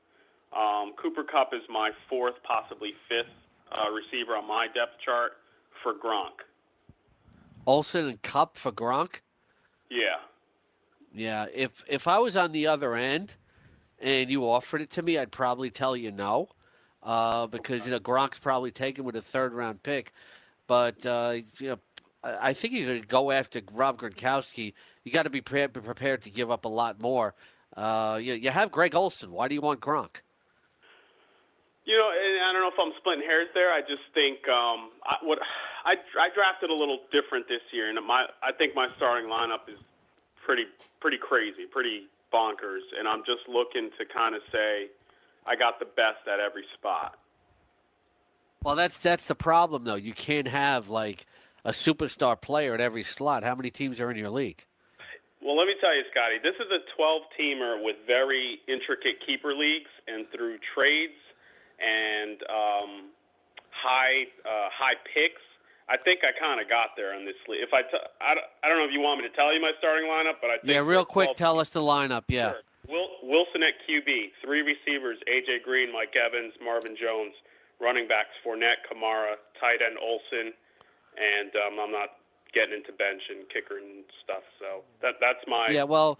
[0.56, 3.34] Um, Cooper Kupp is my fourth, possibly fifth
[3.72, 5.32] uh, receiver on my depth chart
[5.82, 6.44] for Gronk.
[7.66, 9.20] Olsen and Kupp for Gronk?
[9.90, 10.20] Yeah.
[11.12, 13.34] Yeah, if if I was on the other end
[14.00, 16.48] and you offered it to me, I'd probably tell you no,
[17.02, 20.12] uh, because you know Gronk's probably taken with a third round pick.
[20.66, 21.78] But uh, you know,
[22.24, 24.72] I think you're going to go after Rob Gronkowski.
[25.04, 27.34] You got to be pre- prepared to give up a lot more.
[27.76, 29.30] Uh, you, you have Greg Olsen.
[29.30, 30.22] Why do you want Gronk?
[31.84, 33.70] You know, and I don't know if I'm splitting hairs there.
[33.70, 35.38] I just think um, I, what
[35.84, 39.68] I, I drafted a little different this year, and my I think my starting lineup
[39.68, 39.78] is
[40.46, 40.64] pretty
[41.00, 44.88] pretty crazy, pretty bonkers, and I'm just looking to kind of say
[45.46, 47.18] I got the best at every spot.
[48.62, 49.94] Well, that's that's the problem though.
[49.94, 51.26] You can't have like
[51.64, 53.42] a superstar player at every slot.
[53.42, 54.64] How many teams are in your league?
[55.42, 59.54] Well, let me tell you, Scotty, this is a 12 teamer with very intricate keeper
[59.54, 61.20] leagues, and through trades
[61.80, 62.90] and um,
[63.70, 65.42] high uh, high picks,
[65.88, 67.60] I think I kind of got there on this league.
[67.60, 69.60] If I, t- I, don't- I don't know if you want me to tell you
[69.60, 72.24] my starting lineup, but I think Yeah, real quick, tell us the lineup.
[72.28, 72.52] Yeah.
[72.52, 72.60] Sure.
[72.88, 77.34] Wil- Wilson at QB, three receivers: AJ Green, Mike Evans, Marvin Jones.
[77.80, 80.54] Running backs: Fournette, Kamara, tight end Olsen,
[81.16, 82.10] and um, I'm not
[82.52, 84.42] getting into bench and kicker and stuff.
[84.58, 86.18] So that that's my Yeah, well,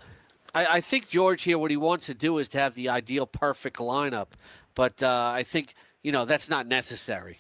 [0.54, 3.26] I, I think George here, what he wants to do is to have the ideal
[3.26, 4.28] perfect lineup,
[4.74, 7.38] but uh, I think you know that's not necessary.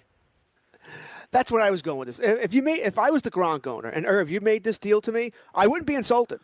[1.30, 2.20] That's where I was going with this.
[2.20, 4.78] If if you made, if I was the Gronk owner and Irv, you made this
[4.78, 6.40] deal to me, I wouldn't be insulted.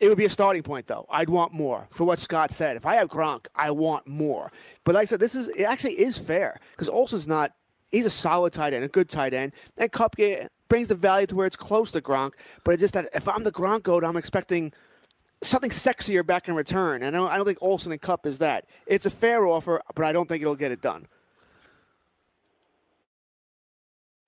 [0.00, 1.04] It would be a starting point, though.
[1.10, 2.78] I'd want more for what Scott said.
[2.78, 4.50] If I have Gronk, I want more.
[4.84, 5.64] But like I said, this is it.
[5.64, 7.52] Actually, is fair because Olsen's not.
[7.90, 10.16] He's a solid tight end, a good tight end, and Kupp
[10.68, 12.32] brings the value to where it's close to Gronk.
[12.64, 14.72] But it's just that if I'm the Gronk owner, I'm expecting
[15.42, 17.02] something sexier back in return.
[17.02, 18.66] And I don't, I don't think Olsen and Kupp is that.
[18.86, 21.06] It's a fair offer, but I don't think it'll get it done.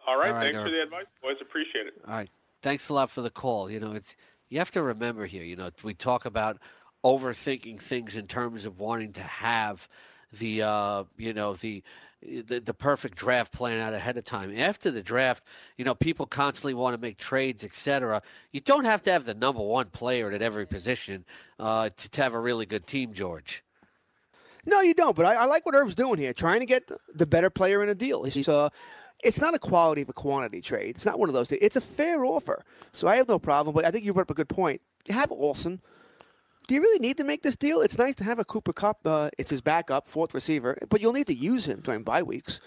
[0.06, 0.28] all right.
[0.28, 1.36] All right, thanks for the advice, boys.
[1.40, 1.94] Appreciate it.
[2.06, 2.30] All right.
[2.60, 3.70] Thanks a lot for the call.
[3.70, 4.14] You know, it's
[4.48, 5.44] you have to remember here.
[5.44, 6.58] You know, we talk about
[7.04, 9.88] overthinking things in terms of wanting to have
[10.32, 11.82] the uh, you know the,
[12.22, 14.56] the the perfect draft plan out ahead of time.
[14.56, 15.44] After the draft,
[15.76, 18.22] you know, people constantly want to make trades, etc.
[18.52, 21.24] You don't have to have the number one player at every position
[21.58, 23.64] uh, to, to have a really good team, George.
[24.64, 25.16] No, you don't.
[25.16, 27.88] But I, I like what Irv's doing here, trying to get the better player in
[27.88, 28.24] a deal.
[28.24, 28.68] He's uh,
[29.22, 30.90] it's not a quality of a quantity trade.
[30.90, 31.50] It's not one of those.
[31.52, 33.74] It's a fair offer, so I have no problem.
[33.74, 34.80] But I think you brought up a good point.
[35.06, 35.80] You have Olsen.
[36.68, 37.80] Do you really need to make this deal?
[37.80, 39.04] It's nice to have a Cooper Kupp.
[39.04, 42.60] Uh, it's his backup, fourth receiver, but you'll need to use him during bye weeks,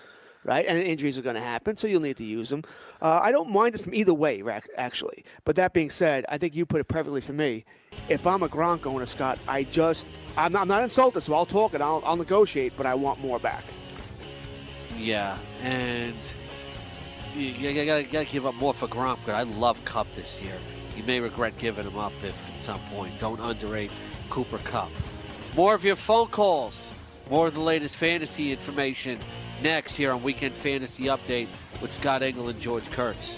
[0.44, 0.66] right?
[0.68, 2.64] And injuries are going to happen, so you'll need to use him.
[3.02, 4.44] Uh, I don't mind it from either way,
[4.78, 5.24] actually.
[5.46, 7.64] But that being said, I think you put it perfectly for me.
[8.10, 11.46] If I'm a Gronk owner, Scott, I just I'm not, I'm not insulted, so I'll
[11.46, 13.64] talk and I'll, I'll negotiate, but I want more back.
[14.98, 16.16] Yeah, and
[17.34, 20.56] you, gotta, gotta give up more for Gronk, but I love Kupp this year.
[20.98, 23.18] You may regret giving him up if some point.
[23.20, 23.92] Don't underrate
[24.32, 24.90] Cooper Kupp.
[25.56, 26.90] More of your phone calls,
[27.30, 29.20] more of the latest fantasy information
[29.62, 31.48] next here on Weekend Fantasy Update
[31.80, 33.38] with Scott Engel and George Kurtz.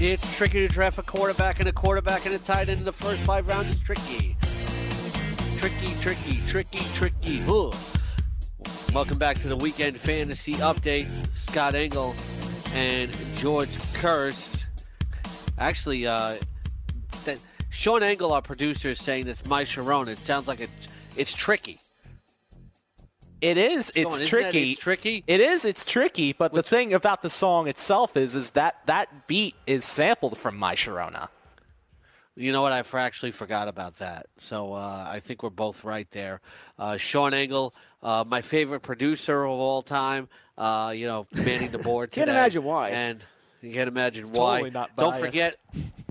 [0.00, 2.92] It's tricky to draft a quarterback and a quarterback and a tight end in the
[2.92, 4.36] first five rounds It's tricky.
[5.58, 7.40] Tricky, tricky, tricky, tricky.
[7.50, 7.72] Ooh.
[8.94, 11.08] Welcome back to the weekend fantasy update.
[11.34, 12.14] Scott Engel
[12.74, 14.64] and George Kurtz.
[15.58, 16.36] Actually, uh,
[17.24, 17.40] that
[17.70, 20.06] Sean Engel, our producer, is saying that's my Sharon.
[20.06, 20.70] It sounds like it,
[21.16, 21.80] it's tricky.
[23.40, 23.92] It is.
[23.94, 24.72] It's Sean, isn't that- tricky.
[24.72, 25.24] it's tricky.
[25.26, 25.64] It is.
[25.64, 26.32] It's tricky.
[26.32, 30.56] But the thing about the song itself is, is that that beat is sampled from
[30.56, 31.28] My Sharona.
[32.34, 32.72] You know what?
[32.72, 34.26] I for- actually forgot about that.
[34.36, 36.40] So uh, I think we're both right there.
[36.78, 40.28] Uh, Sean Engel, uh, my favorite producer of all time.
[40.56, 42.10] Uh, you know, manning the board.
[42.12, 42.90] Can't imagine why.
[42.90, 43.24] And
[43.62, 44.56] you can't imagine It's why.
[44.56, 45.54] totally not Don't forget.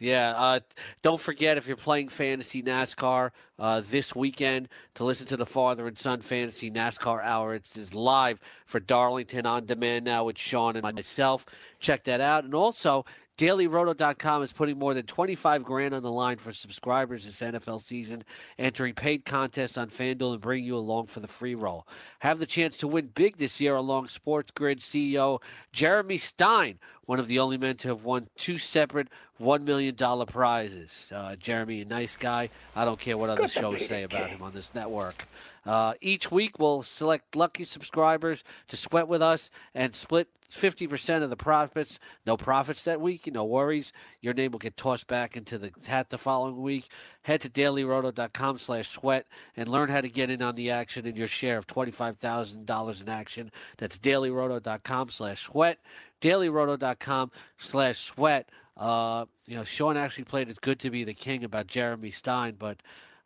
[0.00, 0.60] Yeah, uh,
[1.02, 5.86] don't forget if you're playing fantasy NASCAR uh, this weekend to listen to the Father
[5.86, 7.54] and Son Fantasy NASCAR Hour.
[7.54, 11.46] It's is live for Darlington on demand now with Sean and myself.
[11.78, 13.04] Check that out, and also.
[13.36, 18.22] DailyRoto.com is putting more than 25 grand on the line for subscribers this NFL season,
[18.58, 21.86] entering paid contests on FanDuel and bringing you along for the free roll.
[22.20, 25.40] Have the chance to win big this year along SportsGrid CEO
[25.72, 29.08] Jeremy Stein, one of the only men to have won two separate
[29.40, 31.12] $1 million prizes.
[31.12, 32.50] Uh, Jeremy, a nice guy.
[32.76, 35.26] I don't care what other shows say about him on this network.
[35.66, 41.30] Uh, each week, we'll select lucky subscribers to sweat with us and split 50% of
[41.30, 41.98] the profits.
[42.26, 43.92] No profits that week, no worries.
[44.20, 46.88] Your name will get tossed back into the hat the following week.
[47.22, 51.16] Head to dailyroto.com slash sweat and learn how to get in on the action and
[51.16, 53.50] your share of $25,000 in action.
[53.78, 55.78] That's dailyroto.com slash sweat.
[56.20, 58.48] dailyroto.com slash sweat.
[58.76, 62.56] Uh, you know, Sean actually played It's Good to Be the King about Jeremy Stein,
[62.58, 62.78] but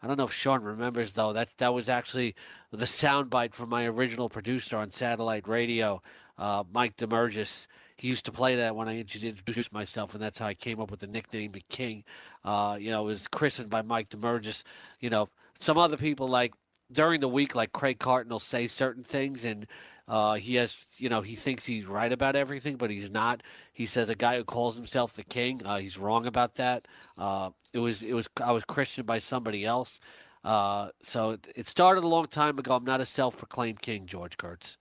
[0.03, 1.33] I don't know if Sean remembers though.
[1.33, 2.35] That's that was actually
[2.73, 6.03] the soundbite from my original producer on satellite radio,
[6.39, 7.67] uh, Mike Demergis.
[7.97, 10.91] He used to play that when I introduced myself, and that's how I came up
[10.91, 12.05] with the nickname the King.
[12.45, 14.63] Uh, you know, it was christened by Mike Demergis.
[15.01, 15.29] You know,
[15.59, 16.55] some other people like
[16.93, 19.67] during the week, like Craig Carton will say certain things, and
[20.09, 23.43] uh, he has, you know, he thinks he's right about everything, but he's not.
[23.75, 26.89] He says a guy who calls himself the king, uh, he's wrong about that.
[27.19, 30.01] Uh, it was, it was, I was Christian by somebody else.
[30.43, 32.75] Uh, so it, started a long time ago.
[32.75, 34.79] I'm not a self-proclaimed king, George Kurtz.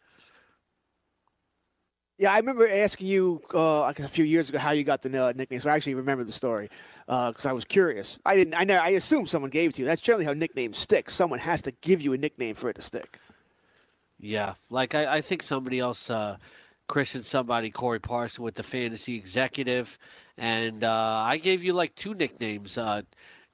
[2.17, 5.25] Yeah, I remember asking you uh, like a few years ago how you got the
[5.25, 5.59] uh, nickname.
[5.59, 6.69] So I actually remember the story
[7.05, 8.17] because I was curious.
[8.25, 8.55] I didn't.
[8.55, 8.75] I know.
[8.75, 9.85] I assumed someone gave it to you.
[9.85, 11.11] That's generally how nicknames stick.
[11.11, 13.19] Someone has to give you a nickname for it to stick.
[14.19, 16.37] Yeah, like I, I think somebody else uh,
[16.87, 19.97] christened somebody Corey Parson with the fantasy executive,
[20.37, 22.77] and uh, I gave you like two nicknames.
[22.77, 23.03] Uh,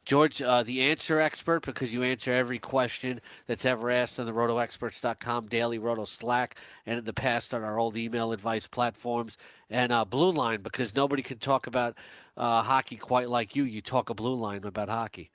[0.06, 4.34] George, uh, the answer expert, because you answer every question that's ever asked on the
[4.34, 9.38] rotoexperts.com daily roto Slack and in the past on our old email advice platforms.
[9.70, 11.96] And uh, Blue Line, because nobody can talk about
[12.36, 13.64] uh, hockey quite like you.
[13.64, 15.32] You talk a Blue Line about hockey.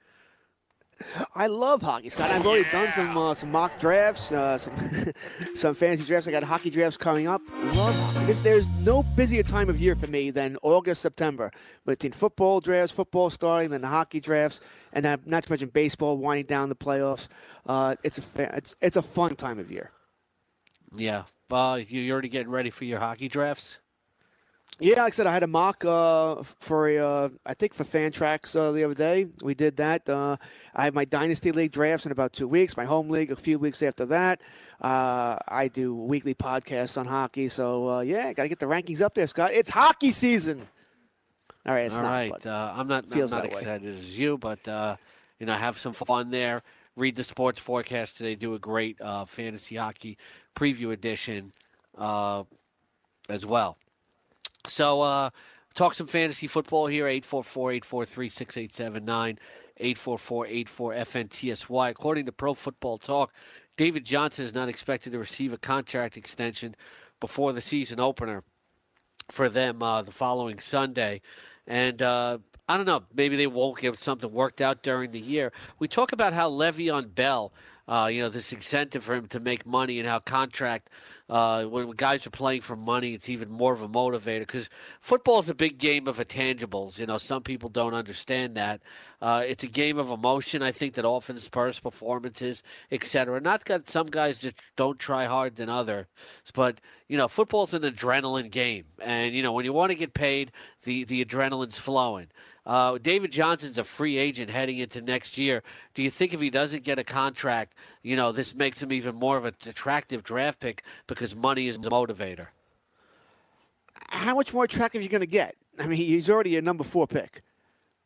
[1.34, 2.30] I love hockey, Scott.
[2.30, 4.74] I've already done some uh, some mock drafts, uh, some
[5.55, 6.26] some fantasy drafts.
[6.26, 7.40] I got hockey drafts coming up.
[7.74, 8.32] Love hockey.
[8.34, 11.51] There's, no busier time of year for me than August, September,
[11.86, 14.61] between football drafts, football starting, then the hockey drafts,
[14.92, 17.28] and then not to mention baseball winding down the playoffs.
[17.66, 19.90] Uh, it's a fa- it's it's a fun time of year.
[20.94, 21.24] Yeah.
[21.51, 23.78] Uh, you- you're already getting ready for your hockey drafts?
[24.81, 27.83] Yeah, like I said, I had a mock uh, for a, uh, I think for
[27.83, 29.26] Fantrax uh, the other day.
[29.43, 30.09] We did that.
[30.09, 30.37] Uh,
[30.72, 32.76] I have my Dynasty League drafts in about two weeks.
[32.76, 34.41] My home league a few weeks after that.
[34.81, 37.49] Uh, I do weekly podcasts on hockey.
[37.49, 39.51] So uh, yeah, got to get the rankings up there, Scott.
[39.53, 40.61] It's hockey season.
[41.66, 42.11] All right, it's All not.
[42.11, 43.05] right, uh, I'm not.
[43.11, 43.49] I'm not that way.
[43.49, 44.97] excited as you, but uh,
[45.41, 46.62] you know, have some fun there.
[46.97, 48.18] Read the sports forecast.
[48.18, 50.18] They do a great uh, fantasy hockey
[50.57, 51.51] preview edition
[51.97, 52.45] uh,
[53.29, 53.76] as well.
[54.69, 55.31] So, uh,
[55.75, 57.07] talk some fantasy football here.
[57.07, 59.39] 844-843-6879,
[59.81, 61.91] 844-84-FNTSY.
[61.91, 63.33] According to Pro Football Talk,
[63.77, 66.75] David Johnson is not expected to receive a contract extension
[67.21, 68.41] before the season opener
[69.31, 71.21] for them uh, the following Sunday.
[71.66, 72.39] And uh,
[72.69, 75.53] I don't know, maybe they won't get something worked out during the year.
[75.79, 77.53] We talk about how Le'Veon Bell,
[77.89, 80.91] uh, you know, this incentive for him to make money and how contract,
[81.30, 84.68] uh, when guys are playing for money, it's even more of a motivator because
[85.01, 86.99] football is a big game of intangibles.
[86.99, 88.82] You know, some people don't understand that.
[89.22, 90.62] Uh, it's a game of emotion.
[90.62, 92.62] I think that often spurs performances,
[92.93, 93.41] etc.
[93.41, 96.07] Not that some guys just don't try hard than others,
[96.55, 100.12] but you know, football's an adrenaline game, and you know when you want to get
[100.12, 100.53] paid,
[100.84, 102.28] the the adrenaline's flowing.
[102.69, 105.62] Uh, David Johnson's a free agent heading into next year.
[105.95, 109.14] Do you think if he doesn't get a contract, you know, this makes him even
[109.14, 112.49] more of an attractive draft pick because money is the motivator?
[114.11, 115.57] How much more attractive are you going to get?
[115.79, 117.43] I mean, he's already a number four pick.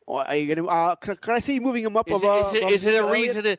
[0.05, 0.69] Or are you going to?
[0.71, 2.09] Uh, can, can I see you moving him up?
[2.09, 3.57] Is, of, it, uh, is, it, is it a reason to?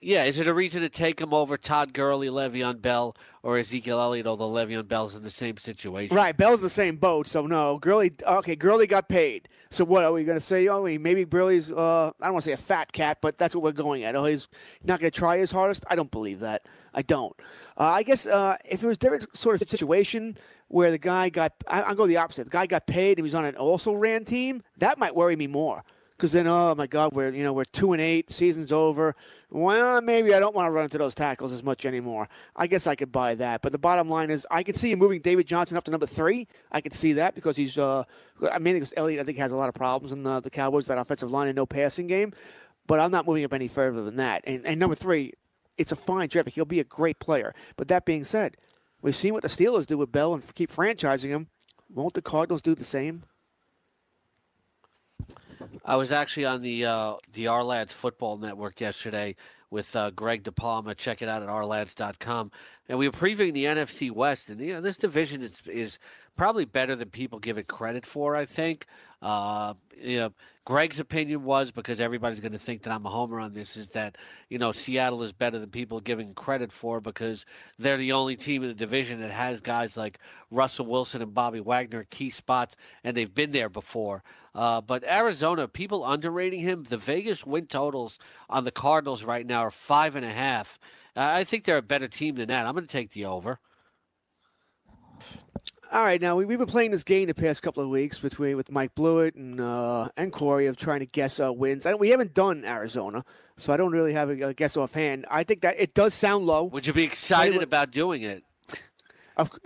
[0.00, 3.98] Yeah, is it a reason to take him over Todd Gurley, Le'Veon Bell, or Ezekiel
[3.98, 4.26] Elliott?
[4.26, 6.14] Although Le'Veon Bell's in the same situation.
[6.14, 7.78] Right, Bell's in the same boat, so no.
[7.78, 9.48] Gurley, okay, Gurley got paid.
[9.70, 10.68] So what are we going to say?
[10.68, 13.64] Oh, maybe Gurley's, uh, I don't want to say a fat cat, but that's what
[13.64, 14.14] we're going at.
[14.14, 14.48] Oh, he's
[14.84, 15.84] not going to try his hardest?
[15.88, 16.66] I don't believe that.
[16.94, 17.34] I don't.
[17.78, 20.36] Uh, I guess uh, if it was different sort of situation
[20.68, 22.44] where the guy got, I, I'll go the opposite.
[22.44, 25.36] The guy got paid and he was on an also ran team, that might worry
[25.36, 25.84] me more.
[26.16, 29.14] Because then, oh my God, we're you know we're two and eight, season's over.
[29.50, 32.28] Well, maybe I don't want to run into those tackles as much anymore.
[32.56, 33.60] I guess I could buy that.
[33.60, 36.06] But the bottom line is, I could see him moving David Johnson up to number
[36.06, 36.48] three.
[36.72, 38.04] I could see that because he's, uh,
[38.50, 40.86] I mean, because Elliott I think has a lot of problems in the, the Cowboys
[40.86, 42.32] that offensive line and no passing game.
[42.86, 44.42] But I'm not moving up any further than that.
[44.46, 45.34] And, and number three,
[45.76, 46.48] it's a fine draft.
[46.50, 47.54] He'll be a great player.
[47.76, 48.56] But that being said,
[49.02, 51.48] we've seen what the Steelers do with Bell and keep franchising him.
[51.92, 53.24] Won't the Cardinals do the same?
[55.84, 59.36] I was actually on the uh, the Ourlads Football Network yesterday
[59.70, 60.96] with uh, Greg DePalma.
[60.96, 62.50] Check it out at ourlads.com.
[62.88, 64.48] And we were previewing the NFC West.
[64.48, 65.98] And, you know, this division is, is
[66.36, 68.86] probably better than people give it credit for, I think.
[69.22, 70.32] Uh, you know,
[70.66, 73.88] Greg's opinion was because everybody's going to think that I'm a homer on this is
[73.88, 74.18] that
[74.50, 77.46] you know Seattle is better than people giving credit for because
[77.78, 80.18] they're the only team in the division that has guys like
[80.50, 84.22] Russell Wilson and Bobby Wagner key spots, and they've been there before.
[84.54, 86.82] Uh, but Arizona, people underrating him.
[86.82, 88.18] The Vegas win totals
[88.50, 90.78] on the Cardinals right now are five and a half.
[91.14, 92.66] I think they're a better team than that.
[92.66, 93.58] I'm going to take the over.
[95.92, 98.56] All right, now we, we've been playing this game the past couple of weeks between
[98.56, 101.86] with Mike Blewett and uh, and Corey of trying to guess uh, wins.
[101.86, 103.24] I don't, we haven't done Arizona,
[103.56, 105.26] so I don't really have a, a guess offhand.
[105.30, 106.64] I think that it does sound low.
[106.64, 108.42] Would you be excited about doing it?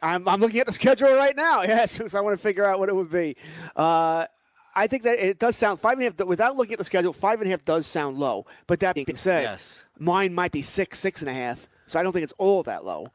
[0.03, 1.63] I'm, I'm looking at the schedule right now.
[1.71, 3.37] Yes, because I want to figure out what it would be.
[3.77, 4.27] Uh,
[4.75, 6.27] I think that it does sound five and a half.
[6.27, 8.47] Without looking at the schedule, five and a half does sound low.
[8.67, 9.89] But that being said, Yes.
[9.99, 11.69] mine might be six, six and a half.
[11.87, 13.09] So I don't think it's all that low.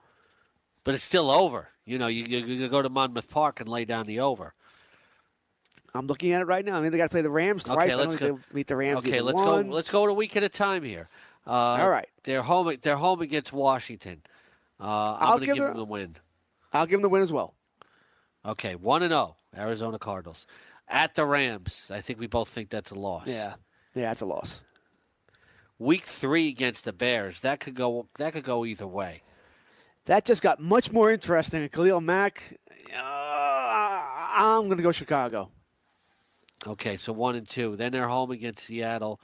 [0.86, 1.70] But it's still over.
[1.86, 4.54] You know, you, you, go to Monmouth Park and lay down the over.
[5.94, 6.76] I'm looking at it right now.
[6.76, 7.92] I mean, they got to play the Rams twice.
[7.92, 8.40] Okay, I let's go.
[8.54, 9.06] beat the Rams.
[9.06, 9.70] Okay, let's one.
[9.70, 9.74] go.
[9.74, 11.08] Let's go a week at a time here.
[11.48, 12.08] Uh, All right.
[12.24, 12.76] they're home.
[12.82, 14.22] They're home against Washington.
[14.80, 16.16] Uh, I'm I'll going to give give them the win.
[16.74, 17.54] I'll give them the win as well.
[18.46, 19.38] Okay, one and zero.
[19.56, 20.46] Arizona Cardinals
[20.88, 21.90] at the Rams.
[21.94, 23.28] I think we both think that's a loss.
[23.28, 23.54] Yeah,
[23.94, 24.62] yeah, it's a loss.
[25.80, 27.40] Week three against the Bears.
[27.40, 28.08] That could go.
[28.18, 29.22] That could go either way.
[30.06, 31.68] That just got much more interesting.
[31.70, 32.60] Khalil Mack.
[32.96, 32.98] Uh,
[34.38, 35.50] I'm going to go Chicago.
[36.68, 37.76] Okay, so one and two.
[37.76, 39.20] Then they're home against Seattle.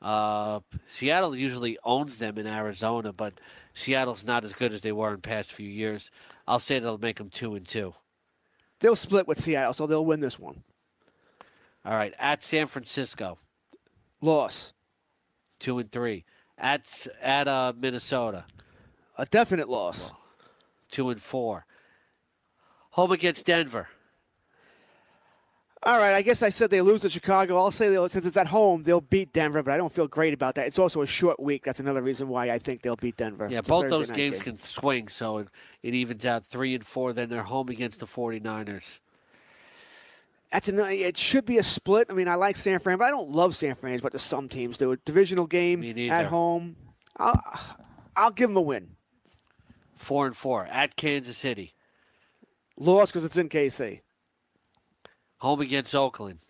[0.00, 3.34] Uh, Seattle usually owns them in Arizona, but
[3.74, 6.10] Seattle's not as good as they were in past few years.
[6.46, 7.92] I'll say they'll make them two and two.
[8.80, 10.62] They'll split with Seattle, so they'll win this one.
[11.84, 13.36] All right, at San Francisco,
[14.20, 14.72] Loss.
[15.58, 16.24] two and three.
[16.58, 18.44] At at uh, Minnesota,
[19.18, 20.10] A definite loss.
[20.92, 21.66] Two and four.
[22.90, 23.88] Home against Denver.
[25.84, 27.56] All right, I guess I said they lose to Chicago.
[27.58, 30.32] I'll say they'll, since it's at home, they'll beat Denver, but I don't feel great
[30.32, 30.68] about that.
[30.68, 31.64] It's also a short week.
[31.64, 33.48] That's another reason why I think they'll beat Denver.
[33.50, 34.54] Yeah, It's both those games game.
[34.54, 35.48] can swing, so it,
[35.82, 37.12] it evens out three and four.
[37.12, 39.00] Then they're home against the 49ers.
[40.52, 42.06] That's an, it should be a split.
[42.10, 44.78] I mean, I like San Fran, but I don't love San Fran, but some teams
[44.78, 44.92] do.
[44.92, 46.76] A divisional game at home.
[47.16, 47.42] I'll,
[48.16, 48.90] I'll give them a win.
[50.02, 51.74] Four and four at Kansas City.
[52.76, 54.00] Loss because it's in KC.
[55.38, 56.40] Home against Oakland.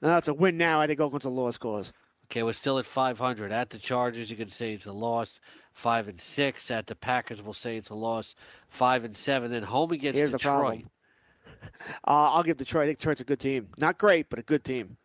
[0.00, 0.80] No, it's a win now.
[0.80, 1.92] I think Oakland's a loss cause.
[2.26, 3.50] Okay, we're still at 500.
[3.50, 5.40] At the Chargers, you can say it's a loss.
[5.72, 6.70] Five and six.
[6.70, 8.36] At the Packers, we'll say it's a loss.
[8.68, 9.50] Five and seven.
[9.50, 10.54] Then home against Here's the Detroit.
[10.60, 10.90] problem.
[12.06, 12.84] Uh, I'll give Detroit.
[12.84, 13.68] I think Detroit's a good team.
[13.78, 14.96] Not great, but a good team.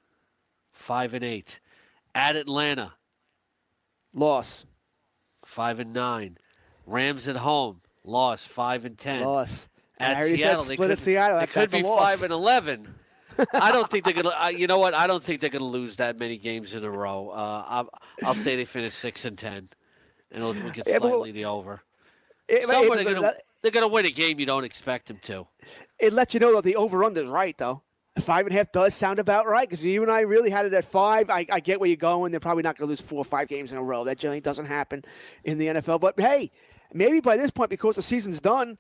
[0.72, 1.60] Five and eight.
[2.14, 2.94] At Atlanta,
[4.14, 4.66] Loss.
[5.44, 6.38] five and nine.
[6.86, 8.46] Rams at home, loss.
[8.46, 9.24] Five and ten.
[9.24, 9.68] Loss.
[9.98, 11.40] At I already said Seattle, they split at could, Seattle.
[11.40, 12.96] That- could be five and eleven.
[13.54, 14.30] I don't think they're gonna.
[14.30, 14.94] Uh, you know what?
[14.94, 17.30] I don't think they're gonna lose that many games in a row.
[17.30, 17.90] Uh, I'll,
[18.24, 19.66] I'll say they finish six and ten,
[20.32, 21.82] and it'll we'll get Yeah, but- slightly the over.
[22.48, 25.48] It, it- they're gonna they're gonna win a game you don't expect them to.
[26.00, 27.82] it lets you know that the over under is right, though.
[28.22, 30.74] Five and a half does sound about right because you and I really had it
[30.74, 31.30] at five.
[31.30, 32.32] I, I get where you're going.
[32.32, 34.06] They're probably not going to lose four or five games in a row.
[34.06, 35.04] That generally doesn't happen
[35.44, 36.00] in the NFL.
[36.00, 36.50] But hey,
[36.96, 38.78] maybe by this point, because the season's done,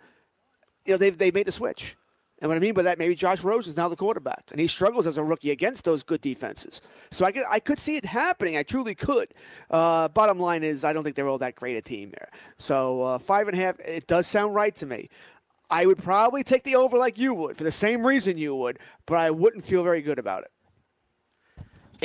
[0.85, 1.95] you know they've they made the switch.
[2.39, 4.67] And what I mean by that, maybe Josh Rosen is now the quarterback, and he
[4.67, 6.81] struggles as a rookie against those good defenses.
[7.09, 8.57] So I could I could see it happening.
[8.57, 9.33] I truly could.
[9.69, 12.29] Uh, bottom line is, I don't think they're all that great a team there.
[12.57, 15.09] So uh, five and a half, it does sound right to me.
[15.69, 18.79] I would probably take the over like you would for the same reason you would,
[19.05, 20.51] but I wouldn't feel very good about it.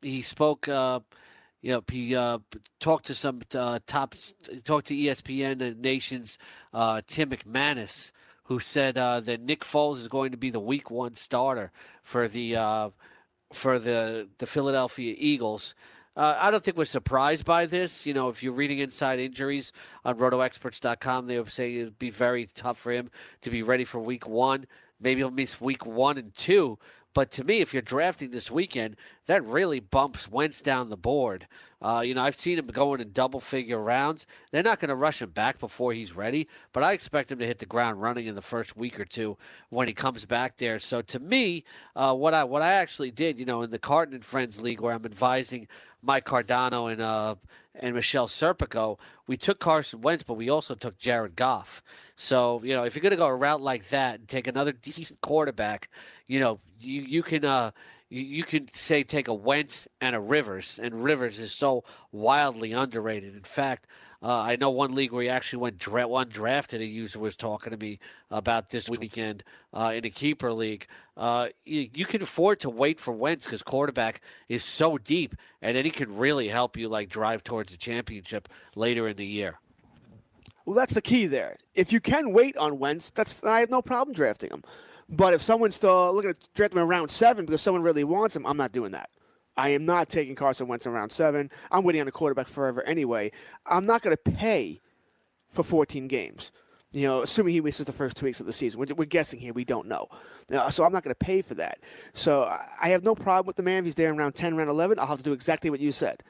[0.03, 0.69] he spoke.
[1.65, 2.41] You know, he uh,
[2.79, 4.17] talked to some uh, top,
[4.65, 6.37] talked to ESPN and Nation's
[6.75, 8.13] uh, Tim McManus,
[8.43, 12.29] who said uh, that Nick Foles is going to be the Week One starter for
[12.29, 12.91] the uh,
[13.55, 15.75] for the the Philadelphia Eagles.
[16.15, 18.05] Uh, I don't think we're surprised by this.
[18.05, 19.73] You know, if you're reading inside injuries
[20.05, 23.11] on RotoExperts.com, they would say it'd be very tough for him
[23.41, 24.67] to be ready for Week One.
[25.01, 26.79] Maybe he'll miss Week One and Two.
[27.15, 28.97] But to me, if you're drafting this weekend,
[29.27, 31.47] that really bumps Wentz down the board.
[31.85, 34.27] Uh, you know, I've seen him going in double figure rounds.
[34.51, 37.47] They're not going to rush him back before he's ready, but I expect him to
[37.47, 39.37] hit the ground running in the first week or two
[39.69, 40.79] when he comes back there.
[40.79, 41.63] So to me,
[41.95, 44.81] uh, what I what I actually did, you know, in the Carton and Friends League
[44.81, 45.69] where I'm advising
[46.01, 47.35] Mike Cardano and uh,
[47.75, 51.83] and Michelle Serpico, we took Carson Wentz, but we also took Jared Goff.
[52.17, 54.73] So you know, if you're going to go a route like that and take another
[54.73, 55.91] decent quarterback,
[56.29, 57.73] you know, you you can uh,
[58.15, 62.73] you, you can say take a Wentz and a Rivers, and Rivers is so wildly
[62.73, 63.35] underrated.
[63.35, 63.87] In fact.
[64.23, 66.81] Uh, I know one league where he actually went dra- one drafted.
[66.81, 67.99] A user was talking to me
[68.31, 69.45] about this weekend
[69.75, 70.87] uh, in a keeper league.
[71.15, 75.77] Uh, you, you can afford to wait for Wentz because quarterback is so deep, and
[75.77, 79.61] then he can really help you like drive towards the championship later in the year.
[80.65, 81.59] Well, that's the key there.
[81.75, 84.65] If you can wait on Wentz, that's I have no problem drafting him.
[85.09, 88.35] But if someone's still looking to draft him in round seven because someone really wants
[88.35, 89.11] him, I'm not doing that.
[89.57, 91.51] I am not taking Carson Wentz in round seven.
[91.71, 93.31] I'm waiting on a quarterback forever anyway.
[93.67, 94.81] I'm not going to pay
[95.49, 96.51] for 14 games.
[96.91, 98.79] You know, assuming he misses the first two weeks of the season.
[98.79, 99.53] We're, we're guessing here.
[99.53, 100.07] We don't know.
[100.53, 101.79] Uh, so I'm not going to pay for that.
[102.13, 103.79] So I- have no problem with the man.
[103.79, 105.91] If he's there in round 10, round 11, I'll have to do exactly what you
[105.91, 106.23] said.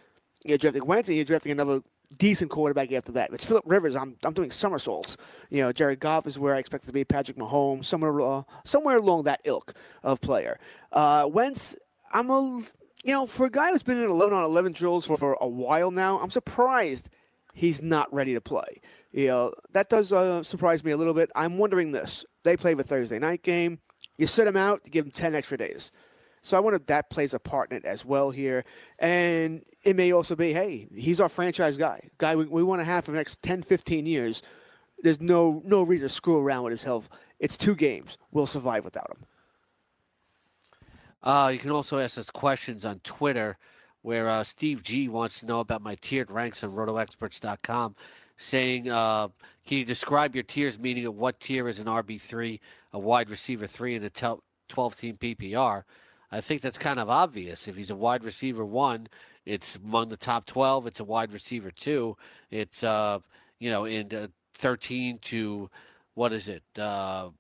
[0.42, 1.80] You're drafting Wentz and you're drafting another
[2.16, 3.30] decent quarterback after that.
[3.30, 3.96] If it's Philip Rivers.
[3.96, 5.16] I'm, I'm doing somersaults.
[5.50, 7.04] You know, Jared Goff is where I expect to be.
[7.04, 10.58] Patrick Mahomes, somewhere uh, somewhere along that ilk of player.
[10.92, 11.76] Uh, Wentz,
[12.12, 12.62] I'm a
[13.04, 15.48] you know for a guy who's been in 11 on 11 drills for, for a
[15.48, 17.08] while now, I'm surprised
[17.52, 18.80] he's not ready to play.
[19.12, 21.30] You know that does uh, surprise me a little bit.
[21.34, 23.80] I'm wondering this: they play the Thursday night game.
[24.16, 25.90] You sit him out, you give him 10 extra days.
[26.44, 28.66] So I wonder if that plays a part in it as well here.
[28.98, 32.84] And it may also be, hey, he's our franchise guy, guy we, we want to
[32.84, 34.42] have for the next 10, 15 years.
[35.02, 37.08] There's no no reason to screw around with his health.
[37.40, 38.18] It's two games.
[38.30, 39.26] We'll survive without him.
[41.22, 43.56] Uh, you can also ask us questions on Twitter,
[44.02, 47.96] where uh, Steve G wants to know about my tiered ranks on RotoExperts.com,
[48.36, 49.28] saying, uh,
[49.66, 50.78] "Can you describe your tiers?
[50.78, 52.60] Meaning, of what tier is an RB three,
[52.92, 54.38] a wide receiver three, and a
[54.68, 55.84] twelve team PPR?"
[56.30, 57.68] I think that's kind of obvious.
[57.68, 59.08] If he's a wide receiver one,
[59.44, 60.86] it's among the top twelve.
[60.86, 62.16] It's a wide receiver two.
[62.50, 63.20] It's uh,
[63.60, 65.70] you know, in uh, thirteen to
[66.14, 66.62] what is it?
[66.78, 67.30] Uh,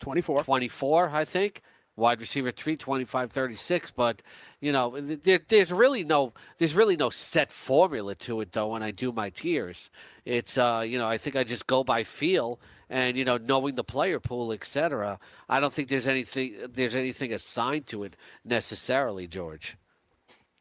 [0.00, 0.44] 24.
[0.44, 1.62] 24, I think.
[1.96, 3.90] Wide receiver three, 25, 36.
[3.92, 4.20] But
[4.60, 8.68] you know, there, there's really no there's really no set formula to it though.
[8.68, 9.88] When I do my tiers,
[10.26, 13.74] it's uh, you know I think I just go by feel and you know knowing
[13.74, 15.18] the player pool, etc.
[15.48, 19.76] I don't think there's anything there's anything assigned to it necessarily, George.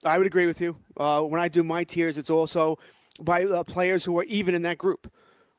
[0.03, 0.77] I would agree with you.
[0.95, 2.77] Uh, when I do my tiers, it's also
[3.19, 5.11] by uh, players who are even in that group.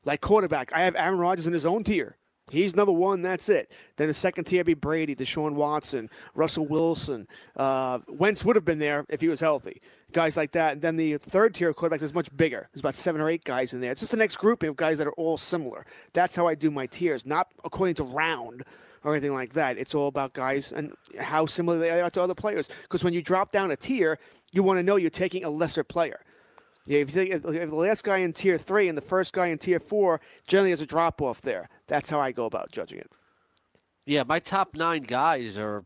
[0.05, 2.15] Like quarterback, I have Aaron Rodgers in his own tier.
[2.49, 3.21] He's number one.
[3.21, 3.71] That's it.
[3.97, 7.27] Then the second tier be Brady, Deshaun Watson, Russell Wilson.
[7.55, 9.81] Uh, Wentz would have been there if he was healthy.
[10.13, 10.73] Guys like that.
[10.73, 12.69] And then the third tier of quarterbacks is much bigger.
[12.71, 13.91] There's about seven or eight guys in there.
[13.91, 15.85] It's just the next grouping of guys that are all similar.
[16.13, 18.63] That's how I do my tiers, not according to round
[19.03, 19.77] or anything like that.
[19.77, 22.69] It's all about guys and how similar they are to other players.
[22.83, 24.19] Because when you drop down a tier,
[24.53, 26.21] you want to know you're taking a lesser player.
[26.87, 29.47] Yeah, if, you take, if the last guy in tier three and the first guy
[29.47, 31.67] in tier four, generally there's a drop off there.
[31.87, 33.11] That's how I go about judging it.
[34.05, 35.83] Yeah, my top nine guys are,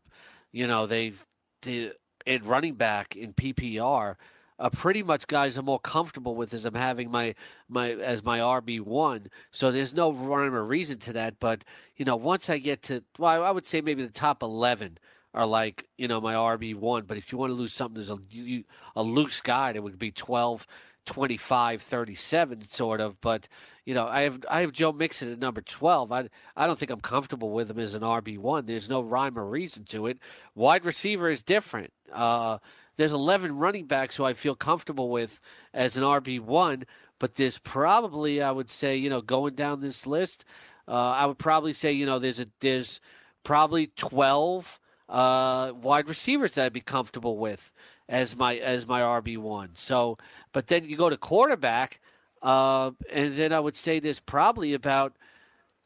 [0.52, 1.26] you know, they've
[1.64, 1.94] the
[2.28, 4.16] in running back in PPR
[4.60, 7.34] are pretty much guys I'm more comfortable with as I'm having my
[7.68, 9.26] my as my RB one.
[9.50, 11.40] So there's no rhyme or reason to that.
[11.40, 11.64] But
[11.96, 15.00] you know, once I get to well, I would say maybe the top eleven
[15.34, 17.06] are like you know my RB one.
[17.06, 19.98] But if you want to lose something, there's a you- a loose guy that would
[19.98, 20.68] be 12,
[21.06, 23.20] 25, 37 sort of.
[23.22, 23.48] But
[23.86, 26.12] you know, I have I have Joe Mixon at number twelve.
[26.12, 28.66] I I don't think I'm comfortable with him as an RB one.
[28.66, 30.20] There's no rhyme or reason to it.
[30.56, 31.92] Wide receiver is different.
[32.12, 32.60] Uh,
[32.98, 35.40] there's 11 running backs who I feel comfortable with
[35.74, 36.84] as an RB one.
[37.20, 40.44] But there's probably, I would say, you know, going down this list,
[40.88, 43.00] uh, I would probably say, you know, there's a there's
[43.44, 44.80] probably 12
[45.10, 47.72] uh, wide receivers that I'd be comfortable with
[48.12, 49.70] as my as my RB one.
[49.74, 50.18] So,
[50.52, 52.00] but then you go to quarterback,
[52.44, 55.14] uh, and then I would say there's probably about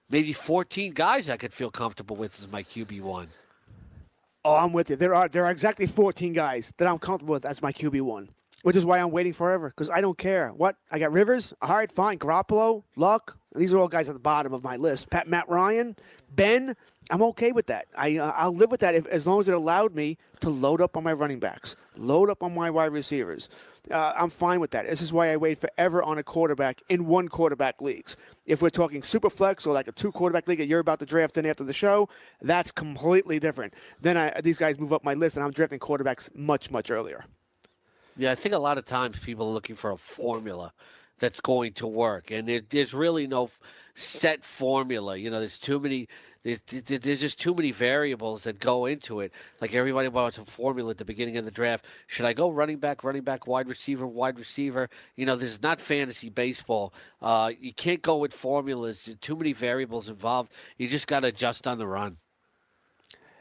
[0.09, 3.27] maybe 14 guys I could feel comfortable with as my QB one.
[4.43, 4.95] Oh, I'm with you.
[4.95, 8.29] There are there are exactly 14 guys that I'm comfortable with as my QB one,
[8.65, 10.49] which is why I'm waiting forever because I don't care.
[10.49, 12.17] What I got Rivers, all right, fine.
[12.17, 13.37] Garoppolo, Luck.
[13.55, 15.11] These are all guys at the bottom of my list.
[15.11, 15.95] Pat, Matt Ryan,
[16.31, 16.75] Ben.
[17.11, 17.85] I'm okay with that.
[17.95, 20.81] I uh, I'll live with that if, as long as it allowed me to load
[20.81, 23.49] up on my running backs, load up on my wide receivers.
[23.91, 24.89] Uh, I'm fine with that.
[24.89, 28.17] This is why I wait forever on a quarterback in one quarterback leagues.
[28.47, 31.05] If we're talking super flex or like a two quarterback league that you're about to
[31.05, 32.09] draft in after the show,
[32.41, 33.75] that's completely different.
[34.01, 37.25] Then I, these guys move up my list, and I'm drafting quarterbacks much much earlier.
[38.17, 40.73] Yeah, I think a lot of times people are looking for a formula
[41.19, 43.49] that's going to work, and there, there's really no
[43.95, 45.17] set formula.
[45.17, 46.07] You know, there's too many.
[46.43, 46.59] There's,
[47.19, 49.33] just too many variables that go into it.
[49.61, 51.85] Like everybody wants a formula at the beginning of the draft.
[52.05, 54.87] Should I go running back, running back, wide receiver, wide receiver?
[55.15, 56.93] You know, this is not fantasy baseball.
[57.19, 59.09] Uh, you can't go with formulas.
[59.21, 60.51] Too many variables involved.
[60.77, 62.13] You just got to adjust on the run.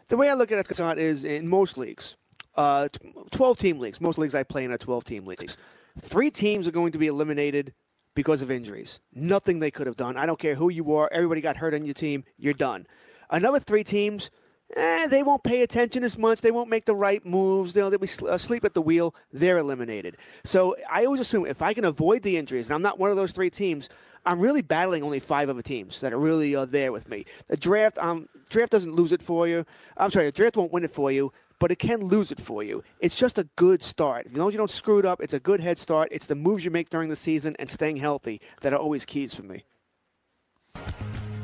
[0.08, 2.16] The way I look at it, Scott, is in most leagues,
[2.56, 2.88] uh,
[3.30, 5.56] 12 team leagues, most leagues I play in are 12 team leagues.
[5.98, 7.72] Three teams are going to be eliminated
[8.14, 9.00] because of injuries.
[9.12, 10.16] Nothing they could have done.
[10.16, 11.08] I don't care who you are.
[11.12, 12.24] Everybody got hurt on your team.
[12.36, 12.86] You're done.
[13.30, 14.30] Another three teams,
[14.76, 16.40] eh, they won't pay attention as much.
[16.40, 17.72] They won't make the right moves.
[17.72, 19.14] They'll, they'll be asleep at the wheel.
[19.32, 20.16] They're eliminated.
[20.44, 23.16] So I always assume if I can avoid the injuries, and I'm not one of
[23.16, 23.88] those three teams,
[24.26, 27.26] I'm really battling only five other teams that are really uh, there with me.
[27.48, 29.66] The draft, um, draft doesn't lose it for you.
[29.96, 31.32] I'm sorry, the draft won't win it for you,
[31.64, 32.84] but it can lose it for you.
[33.00, 34.26] It's just a good start.
[34.26, 36.10] As long as you don't screw it up, it's a good head start.
[36.12, 39.34] It's the moves you make during the season and staying healthy that are always keys
[39.34, 39.64] for me.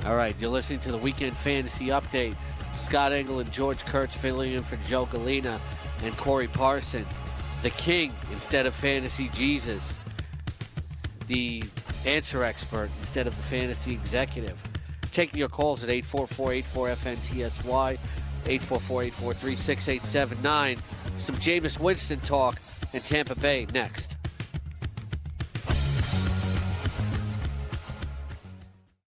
[0.05, 2.37] All right, you're listening to the Weekend Fantasy Update.
[2.77, 5.59] Scott Engel and George Kurtz filling in for Joe Galena
[6.03, 7.07] and Corey Parson.
[7.62, 10.01] The king instead of Fantasy Jesus.
[11.29, 11.64] The
[12.05, 14.62] answer expert instead of the fantasy executive.
[15.12, 17.99] Taking your calls at 844-84-FNTSY,
[18.45, 20.78] 844-843-6879.
[21.18, 22.59] Some Jameis Winston talk
[22.93, 24.20] in Tampa Bay next.